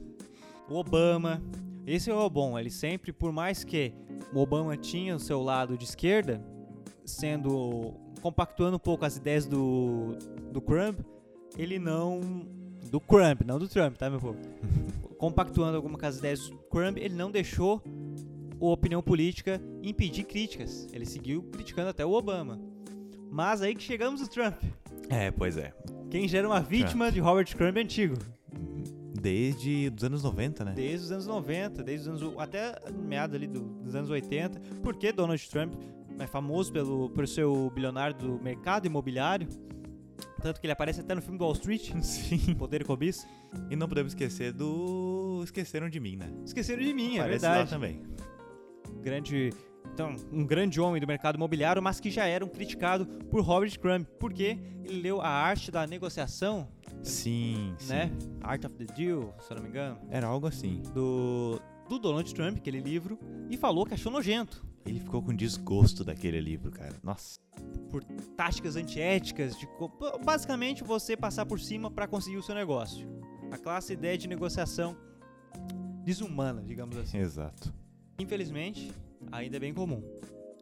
o 0.70 0.76
Obama. 0.76 1.42
Esse 1.84 2.10
é 2.10 2.14
o 2.14 2.30
bom, 2.30 2.56
ele 2.56 2.70
sempre, 2.70 3.12
por 3.12 3.32
mais 3.32 3.64
que 3.64 3.92
Obama 4.34 4.76
tinha 4.76 5.16
o 5.16 5.20
seu 5.20 5.42
lado 5.42 5.76
de 5.76 5.84
esquerda, 5.84 6.44
sendo 7.04 7.94
compactuando 8.20 8.76
um 8.76 8.80
pouco 8.80 9.04
as 9.04 9.16
ideias 9.16 9.46
do, 9.46 10.16
do 10.52 10.60
Trump, 10.60 11.00
ele 11.58 11.78
não. 11.78 12.20
Do 12.90 13.00
Trump, 13.00 13.42
não 13.46 13.58
do 13.58 13.68
Trump, 13.68 13.96
tá, 13.96 14.10
meu 14.10 14.20
povo? 14.20 14.38
compactuando 15.22 15.76
algumas 15.76 16.00
com 16.00 16.06
as 16.06 16.18
ideias 16.18 16.50
do 16.50 16.58
Trump, 16.68 16.96
ele 16.96 17.14
não 17.14 17.30
deixou 17.30 17.80
a 18.60 18.64
opinião 18.64 19.00
política 19.00 19.62
impedir 19.80 20.24
críticas. 20.24 20.88
Ele 20.92 21.06
seguiu 21.06 21.44
criticando 21.44 21.90
até 21.90 22.04
o 22.04 22.10
Obama. 22.10 22.60
Mas 23.30 23.62
aí 23.62 23.72
que 23.72 23.82
chegamos 23.84 24.20
no 24.20 24.26
Trump. 24.26 24.60
É, 25.08 25.30
pois 25.30 25.56
é. 25.56 25.72
Quem 26.10 26.26
gera 26.26 26.48
uma 26.48 26.58
vítima 26.58 27.04
Trump. 27.04 27.14
de 27.14 27.20
Robert 27.20 27.56
Crumb 27.56 27.78
antigo. 27.78 28.16
Desde 29.22 29.92
os 29.96 30.04
anos 30.04 30.22
90, 30.22 30.64
né? 30.64 30.72
Desde 30.74 31.06
os 31.06 31.12
anos 31.12 31.26
90, 31.26 31.82
desde 31.82 32.10
os 32.10 32.22
anos 32.22 32.34
até 32.38 32.74
meados 32.92 33.36
ali 33.36 33.46
do, 33.46 33.60
dos 33.60 33.94
anos 33.94 34.10
80. 34.10 34.60
Porque 34.82 35.12
Donald 35.12 35.48
Trump 35.48 35.74
é 36.18 36.26
famoso 36.26 36.72
pelo 36.72 37.08
por 37.10 37.26
seu 37.28 37.70
bilionário 37.74 38.16
do 38.16 38.42
mercado 38.42 38.86
imobiliário. 38.86 39.46
Tanto 40.42 40.60
que 40.60 40.66
ele 40.66 40.72
aparece 40.72 41.00
até 41.00 41.14
no 41.14 41.22
filme 41.22 41.38
do 41.38 41.44
Wall 41.44 41.52
Street. 41.52 41.92
Sim. 42.02 42.54
Poder 42.54 42.80
e 42.82 42.84
cobiça. 42.84 43.26
E 43.70 43.76
não 43.76 43.88
podemos 43.88 44.12
esquecer 44.12 44.52
do 44.52 45.40
Esqueceram 45.44 45.88
de 45.88 46.00
Mim, 46.00 46.16
né? 46.16 46.28
Esqueceram 46.44 46.82
de 46.82 46.92
Mim, 46.92 47.16
é 47.16 47.20
Aparece 47.20 47.42
verdade. 47.46 47.70
lá 47.70 47.76
também. 47.76 48.02
grande 49.02 49.50
então, 49.92 50.16
um 50.32 50.44
grande 50.46 50.80
homem 50.80 51.00
do 51.00 51.06
mercado 51.06 51.36
imobiliário, 51.36 51.82
mas 51.82 52.00
que 52.00 52.10
já 52.10 52.24
era 52.26 52.44
um 52.44 52.48
criticado 52.48 53.04
por 53.30 53.42
Robert 53.42 53.78
Crumb, 53.78 54.06
porque 54.18 54.58
ele 54.84 55.00
leu 55.02 55.20
a 55.20 55.28
arte 55.28 55.70
da 55.70 55.86
negociação, 55.86 56.68
Sim, 57.02 57.74
né? 57.88 58.10
sim. 58.18 58.30
Art 58.40 58.64
of 58.64 58.74
the 58.76 58.84
Deal, 58.94 59.34
se 59.40 59.50
eu 59.52 59.56
não 59.56 59.62
me 59.64 59.68
engano, 59.68 59.98
Era 60.08 60.26
algo 60.26 60.46
assim. 60.46 60.82
do, 60.94 61.60
do 61.88 61.98
Donald 61.98 62.32
Trump, 62.34 62.56
aquele 62.58 62.80
livro, 62.80 63.18
e 63.50 63.56
falou 63.56 63.84
que 63.84 63.92
achou 63.94 64.10
nojento 64.10 64.64
Ele 64.86 65.00
ficou 65.00 65.22
com 65.22 65.34
desgosto 65.34 66.04
daquele 66.04 66.40
livro, 66.40 66.70
cara. 66.70 66.94
Nossa. 67.02 67.38
por 67.90 68.02
táticas 68.36 68.76
antiéticas, 68.76 69.58
de 69.58 69.68
basicamente 70.24 70.82
você 70.82 71.16
passar 71.16 71.44
por 71.44 71.60
cima 71.60 71.90
para 71.90 72.06
conseguir 72.08 72.36
o 72.38 72.42
seu 72.42 72.54
negócio. 72.54 73.06
A 73.50 73.58
classe 73.58 73.92
ideia 73.92 74.16
de 74.16 74.26
negociação 74.26 74.96
desumana, 76.04 76.62
digamos 76.62 76.96
assim. 76.96 77.18
Exato. 77.18 77.72
Infelizmente, 78.18 78.90
ainda 79.32 79.56
é 79.56 79.60
bem 79.60 79.74
comum. 79.74 80.02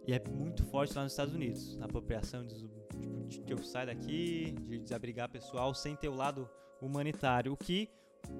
E 0.06 0.12
é 0.14 0.22
muito 0.30 0.64
forte 0.64 0.94
lá 0.94 1.02
nos 1.02 1.12
Estados 1.12 1.34
Unidos. 1.34 1.78
A 1.80 1.84
apropriação 1.84 2.46
de, 2.46 2.56
tipo, 2.56 3.26
de 3.28 3.40
que 3.40 3.52
eu 3.52 3.58
saio 3.58 3.88
daqui, 3.88 4.54
de 4.68 4.78
desabrigar 4.78 5.28
pessoal 5.28 5.74
sem 5.74 5.94
ter 5.94 6.08
o 6.08 6.14
lado 6.14 6.48
humanitário. 6.80 7.52
O 7.52 7.56
que, 7.56 7.88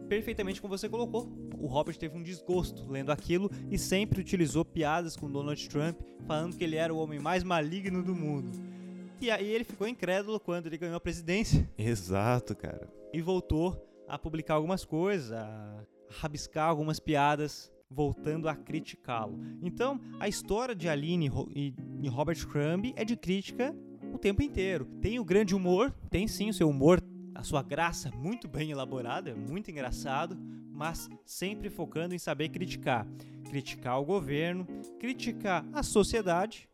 perfeitamente 0.09 0.61
como 0.61 0.77
você 0.77 0.89
colocou, 0.89 1.29
o 1.59 1.67
Robert 1.67 1.97
teve 1.99 2.17
um 2.17 2.23
desgosto 2.23 2.91
lendo 2.91 3.13
aquilo 3.13 3.51
e 3.71 3.79
sempre 3.79 4.21
utilizou 4.21 4.65
piadas 4.65 5.17
com 5.17 5.31
Donald 5.31 5.69
Trump, 5.69 6.01
falando 6.27 6.57
que 6.57 6.65
ele 6.65 6.77
era 6.77 6.95
o 6.95 6.99
homem 6.99 7.21
mais 7.21 7.45
maligno 7.45 8.03
do 8.03 8.15
mundo. 8.15 8.51
E 9.21 9.31
aí 9.31 9.47
ele 9.47 9.65
ficou 9.65 9.87
incrédulo 9.87 10.41
quando 10.41 10.67
ele 10.67 10.79
ganhou 10.79 10.97
a 10.97 11.01
presidência 11.01 11.69
Exato, 11.77 12.57
cara. 12.57 12.89
e 13.13 13.21
voltou 13.21 13.87
a 14.09 14.19
publicar 14.19 14.55
algumas 14.55 14.83
coisas, 14.83 15.31
a 15.31 15.85
rabiscar 16.09 16.69
algumas 16.69 16.99
piadas, 16.99 17.71
voltando 17.91 18.49
a 18.49 18.55
criticá-lo. 18.55 19.39
Então, 19.61 20.01
a 20.19 20.29
história 20.29 20.75
de 20.75 20.89
Aline 20.89 21.31
e 21.55 21.75
e 22.03 22.09
Robert 22.09 22.47
Crumb 22.49 22.93
é 22.97 23.05
de 23.05 23.17
crítica 23.17 23.75
o 24.13 24.19
tempo 24.19 24.43
inteiro. 24.43 24.87
Tem 25.01 25.19
o 25.19 25.25
grande 25.25 25.55
humor, 25.55 25.93
tem 26.11 26.27
sim 26.27 26.49
o 26.49 26.55
seu 26.55 26.69
humor, 26.69 27.01
a 27.35 27.43
sua 27.43 27.63
graça 27.63 28.11
muito 28.11 28.49
bem 28.49 28.71
elaborada, 28.71 29.31
é 29.31 29.35
muito 29.35 29.71
engraçado, 29.71 30.37
mas 30.73 31.09
sempre 31.25 31.69
focando 31.69 32.15
em 32.15 32.19
saber 32.19 32.49
criticar. 32.49 33.07
Criticar 33.49 34.01
o 34.01 34.05
governo, 34.05 34.67
criticar 34.99 35.65
a 35.73 35.83
sociedade 35.83 36.69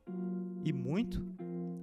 e 0.65 0.73
muito 0.73 1.27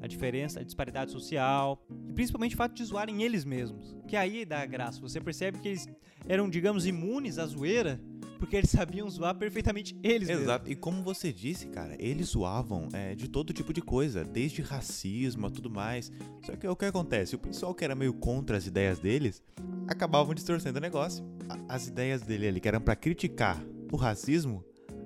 a 0.02 0.08
diferença, 0.08 0.60
a 0.60 0.64
disparidade 0.64 1.12
social 1.12 1.82
e 2.10 2.14
principalmente 2.14 2.56
o 2.56 2.58
fato 2.58 2.74
de 2.74 2.84
zoarem 2.84 3.24
eles 3.24 3.44
mesmos. 3.46 3.96
Que 4.08 4.16
aí 4.16 4.46
dá 4.46 4.66
graça. 4.66 5.02
Você 5.02 5.20
percebe 5.20 5.60
que 5.60 5.68
eles 5.68 5.88
eram, 6.28 6.50
digamos, 6.50 6.86
imunes 6.86 7.38
à 7.38 7.46
zoeira 7.46 8.00
porque 8.44 8.58
eles 8.58 8.72
sabiam 8.72 9.10
zoar 9.10 9.34
perfeitamente 9.36 9.98
eles 10.04 10.28
mesmos. 10.28 10.44
Exato. 10.44 10.70
E 10.70 10.76
como 10.76 11.02
você 11.02 11.32
disse, 11.32 11.68
cara, 11.68 11.96
eles 11.98 12.28
zoavam 12.28 12.90
é, 12.92 13.16
de 13.16 13.30
todo 13.30 13.54
tipo 13.54 13.72
de 13.72 13.82
coisa, 13.82 14.26
desde 14.26 14.62
racismo 14.62 15.48
a 15.48 15.50
tudo 15.50 15.70
mais. 15.70 16.12
Só 16.46 16.54
que 16.54 16.68
o 16.68 16.76
que 16.76 16.84
acontece? 16.84 17.38
O 17.38 17.40
pessoal 17.40 17.74
que 17.74 17.86
era 17.86 17.96
meio 17.96 18.14
contra 18.14 18.58
as 18.58 18.68
ideias 18.68 19.00
deles 19.00 19.42
acabavam 19.88 20.36
distorcendo 20.36 20.78
o 20.78 20.82
negócio. 20.82 21.26
As 21.70 21.88
ideias 21.88 22.22
dele 22.22 22.46
ali, 22.46 22.60
que 22.60 22.68
eram 22.68 22.82
pra 22.82 22.98
criticar 22.98 23.64
o 23.90 23.96
racismo, 23.96 24.62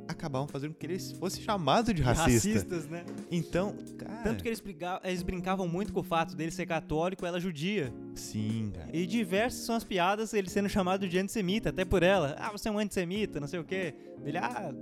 acabavam 0.07 0.47
fazendo 0.47 0.73
com 0.73 0.79
que 0.79 0.85
ele 0.85 0.99
fosse 0.99 1.41
chamado 1.41 1.93
de 1.93 2.01
racista. 2.01 2.49
Racistas, 2.49 2.87
né? 2.87 3.03
Então, 3.31 3.75
cara. 3.97 4.23
Tanto 4.23 4.41
que 4.43 4.49
eles, 4.49 4.59
briga- 4.59 4.99
eles 5.03 5.21
brincavam 5.23 5.67
muito 5.67 5.91
com 5.93 5.99
o 5.99 6.03
fato 6.03 6.35
dele 6.35 6.51
ser 6.51 6.65
católico 6.65 7.25
ela 7.25 7.39
judia. 7.39 7.93
Sim, 8.15 8.71
cara. 8.75 8.89
E 8.93 9.05
diversas 9.05 9.61
são 9.61 9.75
as 9.75 9.83
piadas 9.83 10.33
ele 10.33 10.49
sendo 10.49 10.69
chamado 10.69 11.07
de 11.07 11.17
antissemita, 11.19 11.69
até 11.69 11.83
por 11.85 12.03
ela. 12.03 12.35
Ah, 12.39 12.51
você 12.51 12.69
é 12.69 12.71
um 12.71 12.79
antissemita, 12.79 13.39
não 13.39 13.47
sei 13.47 13.59
o 13.59 13.63
quê. 13.63 13.93
Ele, 14.25 14.37
ah. 14.37 14.73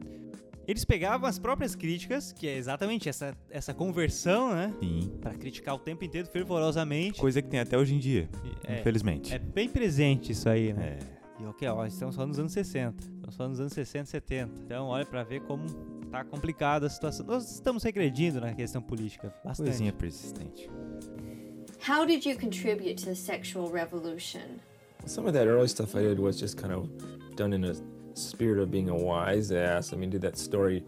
Eles 0.67 0.83
pegavam 0.83 1.29
as 1.29 1.37
próprias 1.37 1.75
críticas, 1.75 2.31
que 2.31 2.47
é 2.47 2.57
exatamente 2.57 3.07
essa, 3.07 3.37
essa 3.51 3.71
conversão, 3.71 4.51
né? 4.55 4.73
Sim. 4.79 5.11
Pra 5.21 5.31
criticar 5.35 5.75
o 5.75 5.79
tempo 5.79 6.03
inteiro 6.03 6.27
fervorosamente. 6.27 7.19
Coisa 7.19 7.39
que 7.39 7.47
tem 7.47 7.59
até 7.59 7.77
hoje 7.77 7.93
em 7.93 7.99
dia, 7.99 8.27
É, 8.67 8.79
infelizmente. 8.79 9.31
é 9.31 9.37
bem 9.37 9.69
presente 9.69 10.31
isso 10.31 10.49
aí, 10.49 10.73
né? 10.73 10.97
É. 11.39 11.43
E 11.43 11.45
ok, 11.45 11.67
ó, 11.67 11.85
estamos 11.85 12.15
só 12.15 12.25
nos 12.25 12.39
anos 12.39 12.51
60. 12.53 13.03
Estamos 13.25 13.35
só 13.35 13.47
nos 13.47 13.59
anos 13.59 13.73
60 13.73 14.03
e 14.03 14.07
70. 14.07 14.61
Então, 14.65 14.87
olha 14.87 15.05
pra 15.05 15.23
ver 15.23 15.41
como 15.41 15.65
tá 16.11 16.23
complicada 16.23 16.85
a 16.85 16.89
situação. 16.89 17.25
Nós 17.25 17.51
estamos 17.51 17.83
regredindo 17.83 18.39
na 18.39 18.53
questão 18.53 18.81
política. 18.81 19.33
Bastante. 19.43 19.67
Coisinha 19.67 19.91
persistente. 19.91 20.69
How 21.87 22.05
did 22.05 22.25
you 22.25 22.37
contribute 22.37 22.95
to 22.95 23.05
the 23.05 23.15
sexual 23.15 23.71
revolution? 23.71 24.59
Some 25.07 25.27
of 25.27 25.33
that 25.33 25.47
early 25.47 25.67
stuff 25.67 25.95
I 25.95 26.03
did 26.03 26.19
was 26.19 26.39
just 26.39 26.57
kind 26.57 26.73
of 26.73 26.87
done 27.35 27.53
in 27.55 27.65
a 27.65 27.73
spirit 28.13 28.61
of 28.61 28.69
being 28.69 28.89
a 28.89 28.95
wise 28.95 29.51
ass. 29.51 29.91
I 29.91 29.97
mean, 29.97 30.11
did 30.11 30.21
that 30.21 30.37
story, 30.37 30.83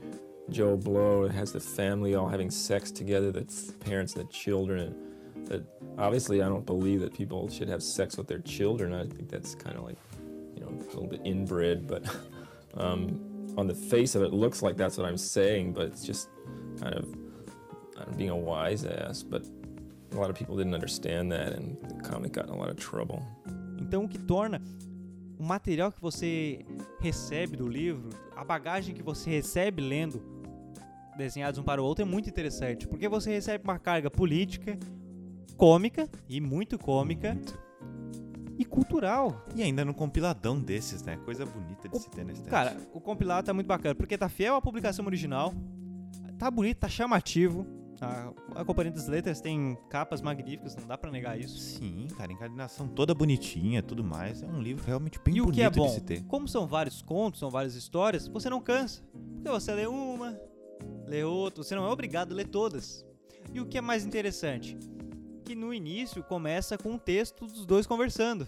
Joe 0.49 0.77
Blow 0.77 1.27
has 1.27 1.51
the 1.51 1.59
family 1.59 2.15
all 2.15 2.27
having 2.27 2.51
sex 2.51 2.91
together, 2.91 3.31
the 3.31 3.45
parents 3.79 4.15
and 4.15 4.27
the 4.27 4.31
children. 4.31 4.95
And 5.35 5.47
that 5.47 5.63
obviously, 5.97 6.41
I 6.41 6.49
don't 6.49 6.65
believe 6.65 7.01
that 7.01 7.13
people 7.13 7.49
should 7.49 7.69
have 7.69 7.81
sex 7.81 8.17
with 8.17 8.27
their 8.27 8.39
children. 8.39 8.93
I 8.93 9.05
think 9.05 9.29
that's 9.29 9.55
kind 9.55 9.75
of 9.75 9.83
like, 9.83 9.97
know, 10.77 10.85
a 10.85 10.93
little 10.93 11.07
bit 11.07 11.21
inbred. 11.25 11.87
But 11.87 12.03
um, 12.75 13.53
on 13.57 13.67
the 13.67 13.75
face 13.75 14.15
of 14.15 14.21
it, 14.21 14.27
it 14.27 14.33
looks 14.33 14.61
like 14.61 14.77
that's 14.77 14.97
what 14.97 15.05
I'm 15.07 15.17
saying, 15.17 15.73
but 15.73 15.87
it's 15.87 16.03
just 16.03 16.29
kind 16.79 16.93
of 16.93 17.05
I'm 17.97 18.15
being 18.15 18.29
a 18.29 18.35
wise 18.35 18.85
ass. 18.85 19.23
But 19.23 19.43
a 20.11 20.15
lot 20.15 20.29
of 20.29 20.35
people 20.35 20.55
didn't 20.55 20.73
understand 20.73 21.31
that, 21.31 21.53
and 21.53 21.77
the 21.89 22.07
comic 22.07 22.33
got 22.33 22.45
in 22.45 22.51
a 22.51 22.57
lot 22.57 22.69
of 22.69 22.77
trouble. 22.77 23.21
Então, 23.79 24.05
o 24.05 24.07
que 24.07 24.17
torna 24.17 24.61
o 25.39 25.43
material 25.43 25.91
que 25.91 26.01
você 26.01 26.65
recebe 26.99 27.55
do 27.55 27.67
livro, 27.67 28.09
a 28.35 28.43
bagagem 28.43 28.95
que 28.95 29.03
você 29.03 29.29
recebe 29.29 29.81
lendo 29.81 30.21
desenhados 31.17 31.59
um 31.59 31.63
para 31.63 31.81
o 31.81 31.85
outro 31.85 32.03
é 32.03 32.05
muito 32.05 32.29
interessante, 32.29 32.87
porque 32.87 33.07
você 33.07 33.31
recebe 33.31 33.63
uma 33.63 33.79
carga 33.79 34.09
política, 34.09 34.77
cômica 35.55 36.09
e 36.29 36.39
muito 36.39 36.77
cômica 36.77 37.33
Muito. 37.33 37.66
E 38.57 38.65
cultural. 38.65 39.45
E 39.55 39.61
ainda 39.61 39.85
num 39.85 39.93
compiladão 39.93 40.59
desses, 40.59 41.01
né? 41.03 41.17
Coisa 41.17 41.45
bonita 41.45 41.87
de 41.87 41.95
O- 41.95 41.99
se 41.99 42.09
ter 42.09 42.27
estante. 42.29 42.49
Cara, 42.49 42.77
o 42.93 42.99
compilado 42.99 43.45
tá 43.45 43.53
muito 43.53 43.67
bacana, 43.67 43.93
porque 43.95 44.17
tá 44.17 44.27
fiel 44.29 44.55
à 44.55 44.61
publicação 44.61 45.05
original, 45.05 45.53
tá 46.37 46.49
bonito, 46.49 46.77
tá 46.79 46.89
chamativo. 46.89 47.65
A, 47.99 48.31
a 48.61 48.63
Companhia 48.63 48.91
das 48.91 49.07
Letras 49.07 49.41
tem 49.41 49.75
capas 49.89 50.21
magníficas, 50.21 50.75
não 50.75 50.85
dá 50.85 50.95
pra 50.95 51.09
negar 51.09 51.39
isso. 51.39 51.57
Sim, 51.57 52.07
cara, 52.15 52.31
encadernação 52.31 52.87
toda 52.87 53.11
bonitinha, 53.15 53.81
tudo 53.81 54.03
mais. 54.03 54.43
É 54.43 54.45
um 54.45 54.61
livro 54.61 54.85
realmente 54.85 55.19
bem 55.19 55.35
E 55.37 55.41
o 55.41 55.45
bonito 55.45 55.55
que 55.55 55.63
é 55.63 55.69
de 55.69 55.79
bom, 55.79 55.87
se 55.89 56.01
ter. 56.01 56.23
como 56.25 56.47
são 56.47 56.67
vários 56.67 57.01
contos, 57.01 57.39
são 57.39 57.49
várias 57.49 57.73
histórias, 57.73 58.27
você 58.27 58.51
não 58.51 58.61
cansa. 58.61 59.01
Porque 59.33 59.49
você 59.49 59.73
lê 59.73 59.87
uma, 59.87 60.39
lê 61.07 61.23
outra, 61.23 61.63
você 61.63 61.73
não 61.75 61.85
é 61.87 61.89
obrigado 61.91 62.33
a 62.33 62.35
ler 62.35 62.45
todas. 62.47 63.03
E 63.51 63.59
o 63.59 63.65
que 63.65 63.79
é 63.79 63.81
mais 63.81 64.05
interessante? 64.05 64.77
Que 65.47 65.55
no 65.55 65.73
início 65.73 66.23
começa 66.23 66.77
com 66.77 66.91
um 66.91 66.97
texto 66.97 67.47
dos 67.47 67.65
dois 67.65 67.87
conversando. 67.87 68.47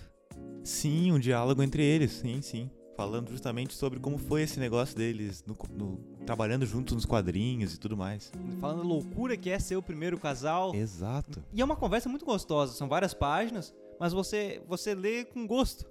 Sim, 0.63 1.12
um 1.13 1.20
diálogo 1.20 1.63
entre 1.63 1.82
eles, 1.84 2.12
sim, 2.12 2.41
sim. 2.41 2.70
Falando 2.98 3.29
justamente 3.32 3.74
sobre 3.74 4.00
como 4.00 4.18
foi 4.18 4.41
esse 4.41 4.60
negócio 4.60 4.98
deles, 4.98 5.41
no- 5.48 5.58
no- 5.72 5.98
trabalhando 6.25 6.65
juntos 6.65 6.94
nos 6.94 7.06
quadrinhos 7.06 7.74
e 7.74 7.79
tudo 7.79 7.96
mais. 7.96 8.29
Falando 8.60 8.84
loucura 8.84 9.38
que 9.38 9.50
é 9.50 9.58
ser 9.58 9.77
o 9.77 9.82
primeiro 9.82 10.20
casal. 10.20 10.75
Exato. 10.75 11.41
E 11.53 11.62
é 11.62 11.63
uma 11.65 11.77
conversa 11.77 12.10
muito 12.10 12.25
gostosa, 12.25 12.74
são 12.74 12.89
várias 12.89 13.13
páginas, 13.13 13.74
mas 13.98 14.12
você, 14.12 14.62
você 14.68 14.94
lê 14.94 15.24
com 15.24 15.48
gosto. 15.48 15.86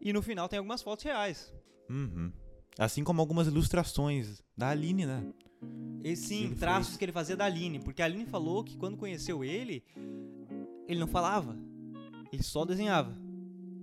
E 0.00 0.12
no 0.12 0.20
final 0.20 0.46
tem 0.48 0.58
algumas 0.58 0.82
fotos 0.82 1.04
reais. 1.06 1.50
Uhum. 1.88 2.30
Assim 2.78 3.02
como 3.02 3.22
algumas 3.22 3.46
ilustrações 3.46 4.42
da 4.56 4.68
Aline, 4.68 5.06
né? 5.06 5.24
Sim, 6.16 6.54
traços 6.54 6.88
fez. 6.88 6.96
que 6.98 7.04
ele 7.04 7.12
fazia 7.12 7.36
da 7.36 7.44
Aline, 7.44 7.80
porque 7.80 8.00
a 8.02 8.04
Aline 8.04 8.24
falou 8.24 8.64
que 8.64 8.76
quando 8.76 8.96
conheceu 8.96 9.44
ele, 9.44 9.84
ele 10.86 10.98
não 10.98 11.06
falava, 11.06 11.56
ele 12.32 12.42
só 12.42 12.64
desenhava. 12.64 13.16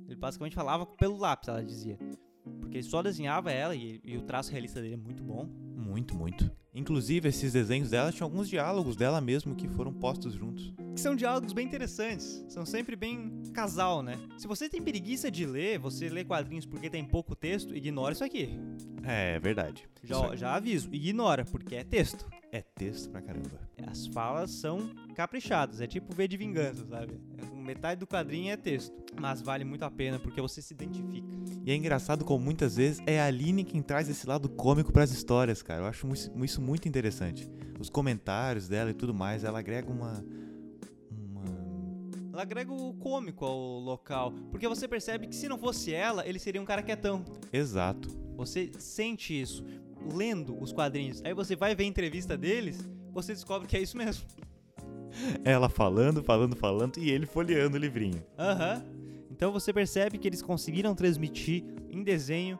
Ele 0.08 0.16
basicamente 0.16 0.56
falava 0.56 0.86
pelo 0.86 1.18
lápis, 1.18 1.50
ela 1.50 1.64
dizia. 1.64 1.98
Porque 2.60 2.78
ele 2.78 2.84
só 2.84 3.02
desenhava 3.02 3.52
ela 3.52 3.76
e, 3.76 4.00
e 4.04 4.18
o 4.18 4.22
traço 4.22 4.52
realista 4.52 4.82
dele 4.82 4.96
é 4.96 4.98
muito 4.98 5.24
bom. 5.24 5.48
Muito, 5.76 6.16
muito. 6.16 6.50
Inclusive, 6.74 7.30
esses 7.30 7.54
desenhos 7.54 7.90
dela 7.90 8.12
tinham 8.12 8.28
alguns 8.28 8.50
diálogos 8.50 8.96
dela 8.96 9.22
mesmo 9.22 9.56
que 9.56 9.68
foram 9.70 9.94
postos 9.94 10.34
juntos. 10.34 10.74
Que 10.94 11.00
são 11.00 11.16
diálogos 11.16 11.54
bem 11.54 11.66
interessantes, 11.66 12.44
são 12.50 12.66
sempre 12.66 12.96
bem 12.96 13.42
casal, 13.54 14.04
né? 14.04 14.20
Se 14.38 14.46
você 14.46 14.68
tem 14.68 14.82
preguiça 14.82 15.32
de 15.32 15.46
ler, 15.46 15.80
você 15.80 16.10
lê 16.10 16.26
quadrinhos 16.26 16.66
porque 16.66 16.90
tem 16.90 17.06
pouco 17.06 17.34
texto, 17.34 17.74
ignora 17.76 18.14
isso 18.14 18.24
aqui. 18.24 18.50
É, 19.06 19.40
verdade. 19.40 19.88
Isso 20.04 20.14
Já, 20.14 20.36
já 20.36 20.56
aviso, 20.56 20.90
ignora, 20.92 21.46
porque 21.46 21.76
é 21.76 21.84
texto. 21.84 22.26
É 22.52 22.62
texto 22.62 23.10
pra 23.10 23.22
caramba. 23.22 23.60
As 23.88 24.08
falas 24.08 24.52
são 24.52 24.90
caprichadas, 25.16 25.82
é 25.82 25.88
tipo 25.88 26.14
V 26.14 26.28
de 26.28 26.38
vingança, 26.38 26.86
sabe? 26.88 27.20
É- 27.42 27.56
Metade 27.66 28.00
do 28.00 28.06
quadrinho 28.06 28.52
é 28.52 28.58
texto, 28.58 28.94
mas 29.20 29.42
vale 29.42 29.64
muito 29.66 29.82
a 29.84 29.90
pena 29.90 30.20
porque 30.20 30.40
você 30.40 30.62
se 30.62 30.72
identifica. 30.72 31.28
E 31.66 31.72
é 31.72 31.76
engraçado 31.76 32.24
como 32.24 32.46
muitas 32.46 32.76
vezes 32.76 33.02
é 33.08 33.20
a 33.20 33.26
Aline 33.26 33.64
quem 33.64 33.82
traz 33.82 34.08
esse 34.08 34.28
lado 34.28 34.48
cômico 34.48 34.94
pras 34.94 35.12
histórias, 35.12 35.64
cara. 35.64 35.82
Eu 35.82 35.86
acho 35.88 36.08
isso 36.44 36.62
muito 36.62 36.88
interessante. 36.88 37.50
Os 37.80 37.90
comentários 37.90 38.68
dela 38.68 38.92
e 38.92 38.94
tudo 38.94 39.16
mais, 39.16 39.44
ela 39.44 39.58
agrega 39.58 39.92
uma. 39.92 40.24
Ela 42.36 42.42
agrega 42.42 42.74
o 42.74 42.94
cômico 42.96 43.46
ao 43.46 43.80
local, 43.80 44.34
porque 44.52 44.68
você 44.68 44.90
percebe 44.90 45.26
que 45.26 45.34
se 45.34 45.48
não 45.48 45.58
fosse 45.58 45.94
ela, 45.94 46.28
ele 46.28 46.38
seria 46.38 46.62
um 46.62 46.66
cara 46.66 46.84
quietão. 46.84 47.24
Exato. 47.52 48.10
Você 48.36 48.74
sente 48.78 49.40
isso 49.40 49.64
lendo 50.14 50.62
os 50.62 50.74
quadrinhos. 50.74 51.22
Aí 51.24 51.34
você 51.34 51.56
vai 51.56 51.74
ver 51.74 51.86
a 51.86 51.88
entrevista 51.88 52.38
deles, 52.38 52.90
você 53.14 53.32
descobre 53.32 53.70
que 53.70 53.78
é 53.78 53.82
isso 53.82 53.96
mesmo. 53.96 54.26
Ela 55.46 55.70
falando, 55.70 56.22
falando, 56.22 56.58
falando 56.58 56.98
e 56.98 57.10
ele 57.10 57.26
folheando 57.26 57.78
o 57.78 57.80
livrinho. 57.80 58.22
Aham. 58.38 58.84
Então 59.32 59.50
você 59.54 59.72
percebe 59.72 60.18
que 60.18 60.28
eles 60.28 60.42
conseguiram 60.42 60.94
transmitir 60.94 61.64
em 61.90 62.04
desenho 62.04 62.60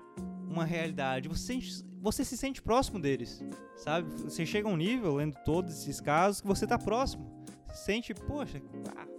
uma 0.50 0.64
realidade. 0.64 1.28
Você, 1.28 1.60
você 2.00 2.24
se 2.24 2.38
sente 2.38 2.62
próximo 2.62 2.98
deles, 2.98 3.44
sabe? 3.76 4.10
Você 4.24 4.46
chega 4.46 4.70
a 4.70 4.72
um 4.72 4.78
nível, 4.78 5.16
lendo 5.16 5.36
todos 5.44 5.74
esses 5.74 6.00
casos, 6.00 6.40
que 6.40 6.48
você 6.48 6.66
tá 6.66 6.78
próximo. 6.78 7.30
Você 7.68 7.92
sente, 7.92 8.14
poxa, 8.14 8.62
ah, 8.96 9.15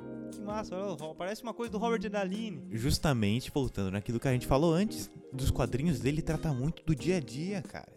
massa, 0.47 0.76
olha, 0.76 1.15
parece 1.15 1.43
uma 1.43 1.53
coisa 1.53 1.73
do 1.73 1.79
Robert 1.79 2.09
Daline. 2.09 2.62
Justamente 2.71 3.50
voltando 3.50 3.91
naquilo 3.91 4.21
que 4.21 4.29
a 4.29 4.33
gente 4.33 4.47
falou 4.47 4.73
antes, 4.73 5.11
dos 5.33 5.50
quadrinhos 5.50 6.00
dele 6.00 6.23
trata 6.23 6.53
muito 6.55 6.83
do 6.85 6.95
dia 6.95 7.17
a 7.17 7.21
dia, 7.21 7.61
cara. 7.62 7.93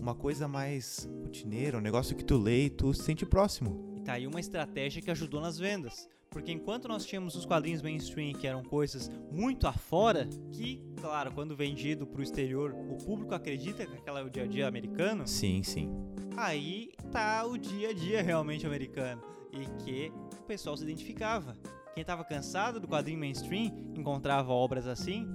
Uma 0.00 0.14
coisa 0.14 0.46
mais 0.46 1.08
rotineira, 1.22 1.78
um 1.78 1.80
negócio 1.80 2.14
que 2.16 2.24
tu 2.24 2.36
lê 2.38 2.66
e 2.66 2.70
tu 2.70 2.92
se 2.94 3.02
sente 3.02 3.26
próximo. 3.26 3.92
E 3.96 4.00
tá 4.00 4.12
aí 4.14 4.26
uma 4.26 4.40
estratégia 4.40 5.02
que 5.02 5.10
ajudou 5.10 5.40
nas 5.40 5.58
vendas. 5.58 6.08
Porque 6.30 6.52
enquanto 6.52 6.86
nós 6.86 7.04
tínhamos 7.04 7.34
os 7.34 7.44
quadrinhos 7.44 7.82
mainstream 7.82 8.32
que 8.34 8.46
eram 8.46 8.62
coisas 8.62 9.10
muito 9.32 9.66
afora, 9.66 10.28
que, 10.52 10.80
claro, 11.00 11.32
quando 11.32 11.56
vendido 11.56 12.06
pro 12.06 12.22
exterior, 12.22 12.72
o 12.72 12.96
público 13.04 13.34
acredita 13.34 13.84
que 13.84 13.96
aquela 13.96 14.20
é 14.20 14.22
o 14.22 14.30
dia 14.30 14.44
a 14.44 14.46
dia 14.46 14.68
americano, 14.68 15.26
Sim, 15.26 15.62
sim. 15.64 15.90
aí 16.36 16.92
tá 17.10 17.44
o 17.44 17.58
dia 17.58 17.88
a 17.88 17.92
dia 17.92 18.22
realmente 18.22 18.64
americano. 18.64 19.20
E 19.52 19.66
que 19.82 20.12
o 20.40 20.44
pessoal 20.44 20.76
se 20.76 20.84
identificava. 20.84 21.56
Quem 21.94 22.04
tava 22.04 22.24
cansado 22.24 22.78
do 22.78 22.86
quadrinho 22.86 23.18
mainstream 23.18 23.72
encontrava 23.96 24.52
obras 24.52 24.86
assim, 24.86 25.26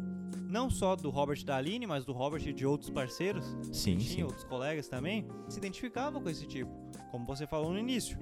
não 0.47 0.69
só 0.69 0.95
do 0.95 1.09
Robert 1.09 1.43
Daline, 1.43 1.85
mas 1.85 2.05
do 2.05 2.13
Robert 2.13 2.47
e 2.47 2.53
de 2.53 2.65
outros 2.65 2.89
parceiros, 2.89 3.45
Sim, 3.71 3.97
tinha 3.97 4.15
sim. 4.15 4.23
outros 4.23 4.43
colegas 4.45 4.87
também, 4.87 5.27
se 5.49 5.57
identificavam 5.57 6.21
com 6.21 6.29
esse 6.29 6.45
tipo. 6.47 6.71
Como 7.11 7.25
você 7.25 7.45
falou 7.45 7.71
no 7.71 7.79
início, 7.79 8.17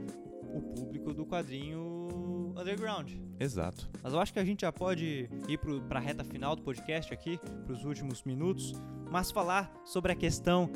o 0.53 0.61
público 0.61 1.13
do 1.13 1.25
quadrinho 1.25 2.53
underground. 2.57 3.11
Exato. 3.39 3.89
Mas 4.01 4.13
eu 4.13 4.19
acho 4.19 4.33
que 4.33 4.39
a 4.39 4.45
gente 4.45 4.61
já 4.61 4.71
pode 4.71 5.29
ir 5.47 5.57
pro, 5.57 5.81
pra 5.83 5.99
reta 5.99 6.23
final 6.23 6.55
do 6.55 6.61
podcast 6.63 7.13
aqui, 7.13 7.39
pros 7.65 7.83
últimos 7.83 8.23
minutos, 8.23 8.73
mas 9.11 9.31
falar 9.31 9.71
sobre 9.85 10.11
a 10.11 10.15
questão 10.15 10.69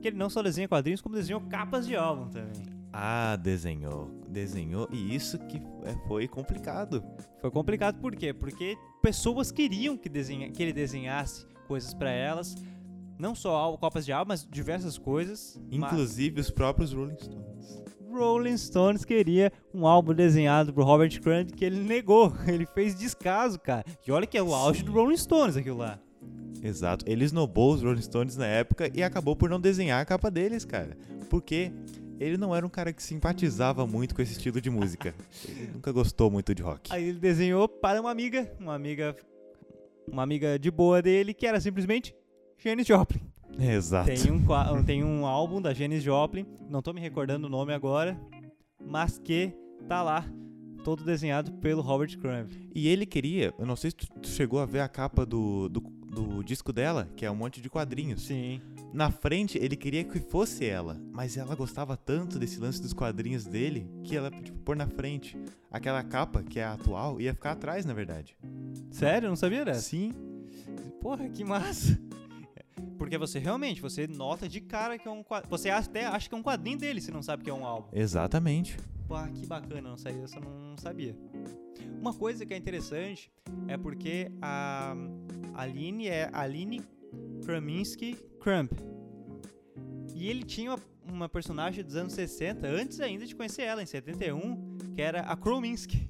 que 0.00 0.08
ele 0.08 0.16
não 0.16 0.30
só 0.30 0.42
desenha 0.42 0.68
quadrinhos, 0.68 1.00
como 1.00 1.14
desenhou 1.14 1.40
capas 1.42 1.86
de 1.86 1.96
álbum 1.96 2.28
também. 2.28 2.77
Ah, 3.00 3.36
desenhou. 3.36 4.10
Desenhou. 4.28 4.88
E 4.90 5.14
isso 5.14 5.38
que 5.38 5.58
é, 5.84 5.94
foi 6.08 6.26
complicado. 6.26 7.04
Foi 7.40 7.48
complicado 7.48 8.00
por 8.00 8.16
quê? 8.16 8.34
Porque 8.34 8.76
pessoas 9.00 9.52
queriam 9.52 9.96
que, 9.96 10.08
desenha, 10.08 10.50
que 10.50 10.60
ele 10.60 10.72
desenhasse 10.72 11.46
coisas 11.68 11.94
pra 11.94 12.10
elas, 12.10 12.56
não 13.16 13.36
só 13.36 13.76
copas 13.76 14.04
de 14.04 14.10
álbum, 14.12 14.30
mas 14.30 14.44
diversas 14.50 14.98
coisas. 14.98 15.60
mas- 15.70 15.92
Inclusive 15.92 16.40
os 16.40 16.50
próprios 16.50 16.92
Rolling 16.92 17.16
Stones. 17.18 17.84
Rolling 18.10 18.56
Stones 18.56 19.04
queria 19.04 19.52
um 19.72 19.86
álbum 19.86 20.12
desenhado 20.12 20.72
por 20.74 20.82
Robert 20.84 21.20
Crumb 21.20 21.52
que 21.52 21.64
ele 21.64 21.78
negou. 21.78 22.32
Ele 22.48 22.66
fez 22.66 22.96
descaso, 22.98 23.60
cara. 23.60 23.84
E 24.04 24.10
olha 24.10 24.26
que 24.26 24.36
é 24.36 24.42
o 24.42 24.52
auge 24.52 24.80
Sim. 24.80 24.86
do 24.86 24.92
Rolling 24.92 25.16
Stones 25.16 25.56
aquilo 25.56 25.76
lá. 25.78 26.00
Exato. 26.60 27.04
Ele 27.08 27.24
esnobou 27.24 27.72
os 27.74 27.82
Rolling 27.84 28.02
Stones 28.02 28.36
na 28.36 28.46
época 28.46 28.90
e 28.92 29.04
acabou 29.04 29.36
por 29.36 29.48
não 29.48 29.60
desenhar 29.60 30.02
a 30.02 30.04
capa 30.04 30.28
deles, 30.32 30.64
cara. 30.64 30.96
Porque 31.30 31.70
ele 32.18 32.36
não 32.36 32.54
era 32.54 32.66
um 32.66 32.68
cara 32.68 32.92
que 32.92 33.02
simpatizava 33.02 33.86
muito 33.86 34.14
com 34.14 34.22
esse 34.22 34.32
estilo 34.32 34.60
de 34.60 34.70
música. 34.70 35.14
Ele 35.46 35.70
nunca 35.74 35.92
gostou 35.92 36.30
muito 36.30 36.54
de 36.54 36.62
rock. 36.62 36.92
Aí 36.92 37.08
ele 37.08 37.18
desenhou 37.18 37.68
para 37.68 38.00
uma 38.00 38.10
amiga, 38.10 38.50
uma 38.58 38.74
amiga, 38.74 39.16
uma 40.10 40.22
amiga 40.22 40.58
de 40.58 40.70
boa 40.70 41.00
dele 41.00 41.32
que 41.32 41.46
era 41.46 41.60
simplesmente 41.60 42.14
Janis 42.58 42.86
Joplin. 42.86 43.20
Exato. 43.58 44.10
Tem 44.10 44.30
um, 44.30 44.84
tem 44.84 45.04
um 45.04 45.26
álbum 45.26 45.60
da 45.60 45.72
Janis 45.72 46.02
Joplin, 46.02 46.46
não 46.68 46.82
tô 46.82 46.92
me 46.92 47.00
recordando 47.00 47.46
o 47.46 47.50
nome 47.50 47.72
agora, 47.72 48.18
mas 48.84 49.18
que 49.18 49.52
tá 49.88 50.02
lá, 50.02 50.24
todo 50.84 51.04
desenhado 51.04 51.52
pelo 51.52 51.82
Robert 51.82 52.16
Crumb. 52.18 52.48
E 52.74 52.88
ele 52.88 53.06
queria, 53.06 53.52
eu 53.58 53.66
não 53.66 53.76
sei 53.76 53.90
se 53.90 53.96
tu, 53.96 54.06
tu 54.20 54.28
chegou 54.28 54.60
a 54.60 54.66
ver 54.66 54.80
a 54.80 54.88
capa 54.88 55.24
do, 55.24 55.68
do, 55.68 55.80
do 55.80 56.44
disco 56.44 56.72
dela, 56.72 57.08
que 57.16 57.24
é 57.24 57.30
um 57.30 57.36
monte 57.36 57.60
de 57.60 57.68
quadrinhos. 57.68 58.22
Sim. 58.22 58.60
Na 58.92 59.10
frente, 59.10 59.58
ele 59.58 59.76
queria 59.76 60.02
que 60.02 60.18
fosse 60.18 60.64
ela, 60.64 61.00
mas 61.12 61.36
ela 61.36 61.54
gostava 61.54 61.96
tanto 61.96 62.38
desse 62.38 62.58
lance 62.58 62.80
dos 62.80 62.92
quadrinhos 62.92 63.44
dele 63.44 63.86
que 64.02 64.16
ela 64.16 64.30
pediu 64.30 64.54
pra 64.54 64.62
pôr 64.64 64.76
na 64.76 64.86
frente. 64.86 65.36
Aquela 65.70 66.02
capa, 66.02 66.42
que 66.42 66.58
é 66.58 66.64
a 66.64 66.72
atual, 66.72 67.20
ia 67.20 67.34
ficar 67.34 67.52
atrás, 67.52 67.84
na 67.84 67.92
verdade. 67.92 68.36
Sério? 68.90 69.28
Não 69.28 69.36
sabia 69.36 69.64
dessa. 69.64 69.82
Sim, 69.82 70.12
Porra, 71.00 71.28
que 71.28 71.44
massa. 71.44 71.98
Porque 72.98 73.16
você 73.16 73.38
realmente, 73.38 73.80
você 73.80 74.06
nota 74.06 74.48
de 74.48 74.60
cara 74.60 74.98
que 74.98 75.06
é 75.06 75.10
um 75.10 75.22
quadrinho. 75.22 75.50
Você 75.50 75.70
até 75.70 76.04
acha 76.04 76.28
que 76.28 76.34
é 76.34 76.38
um 76.38 76.42
quadrinho 76.42 76.78
dele, 76.78 77.00
se 77.00 77.10
não 77.10 77.22
sabe 77.22 77.44
que 77.44 77.50
é 77.50 77.54
um 77.54 77.64
álbum. 77.64 77.88
exatamente. 77.92 78.76
Pô, 79.06 79.14
que 79.34 79.46
bacana, 79.46 79.88
não 79.88 79.96
sabia, 79.96 80.24
eu 80.34 80.40
não 80.42 80.76
sabia. 80.76 81.16
Uma 81.98 82.12
coisa 82.12 82.44
que 82.44 82.52
é 82.52 82.56
interessante 82.56 83.32
é 83.66 83.76
porque 83.78 84.30
a 84.42 84.94
Aline 85.54 86.08
é 86.08 86.28
Aline 86.30 86.82
Kraminski 87.46 88.16
Crump. 88.48 88.72
E 90.14 90.26
ele 90.26 90.42
tinha 90.42 90.70
uma, 90.70 90.80
uma 91.04 91.28
personagem 91.28 91.84
dos 91.84 91.94
anos 91.96 92.14
60, 92.14 92.66
antes 92.66 92.98
ainda 92.98 93.26
de 93.26 93.34
conhecer 93.34 93.60
ela, 93.60 93.82
em 93.82 93.86
71, 93.86 94.78
que 94.94 95.02
era 95.02 95.20
a 95.20 95.36
Krominski. 95.36 96.08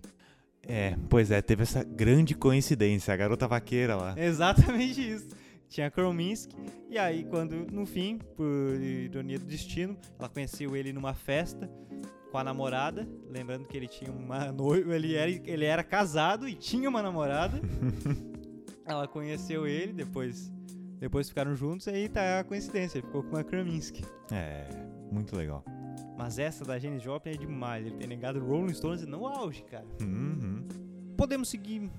É, 0.63 0.97
pois 1.11 1.33
é, 1.33 1.43
teve 1.43 1.65
essa 1.65 1.83
grande 1.83 2.37
coincidência, 2.37 3.13
a 3.13 3.17
garota 3.17 3.49
vaqueira 3.49 3.97
lá. 3.97 4.15
Exatamente 4.17 5.01
isso. 5.01 5.27
Tinha 5.69 5.89
a 5.89 5.91
Krominski, 5.91 6.55
e 6.89 6.97
aí 6.97 7.25
quando, 7.25 7.67
no 7.73 7.85
fim, 7.85 8.19
por 8.37 8.81
ironia 8.81 9.41
do 9.41 9.45
destino, 9.45 9.97
ela 10.17 10.29
conheceu 10.29 10.77
ele 10.77 10.93
numa 10.93 11.15
festa 11.15 11.69
com 12.31 12.39
a 12.39 12.45
namorada, 12.45 13.09
lembrando 13.29 13.67
que 13.67 13.77
ele 13.77 13.89
tinha 13.89 14.13
uma 14.13 14.51
noiva, 14.53 14.95
ele 14.95 15.17
era, 15.17 15.29
ele 15.29 15.65
era 15.65 15.83
casado 15.83 16.49
e 16.49 16.55
tinha 16.55 16.89
uma 16.89 17.03
namorada. 17.03 17.61
ela 18.87 19.09
conheceu 19.09 19.67
ele, 19.67 19.93
depois, 19.93 20.53
depois 20.99 21.29
ficaram 21.29 21.55
juntos, 21.55 21.87
e 21.87 21.91
aí 21.91 22.09
tá 22.09 22.41
a 22.41 22.45
coincidência, 22.45 22.99
ele 22.99 23.07
ficou 23.07 23.23
com 23.23 23.37
a 23.37 23.45
Kraminski. 23.45 24.05
É, 24.33 24.67
muito 25.11 25.37
legal. 25.37 25.65
Mas 26.17 26.39
essa 26.39 26.65
da 26.65 26.79
Janis 26.79 27.03
Joplin 27.03 27.33
é 27.33 27.37
demais, 27.37 27.87
ele 27.87 27.97
tem 27.97 28.07
negado 28.09 28.41
Rolling 28.41 28.75
Stones 28.75 29.07
no 29.07 29.27
auge, 29.27 29.63
cara. 29.65 29.87
Uhum. 30.03 30.65
podemos 31.17 31.49
seguir. 31.49 31.91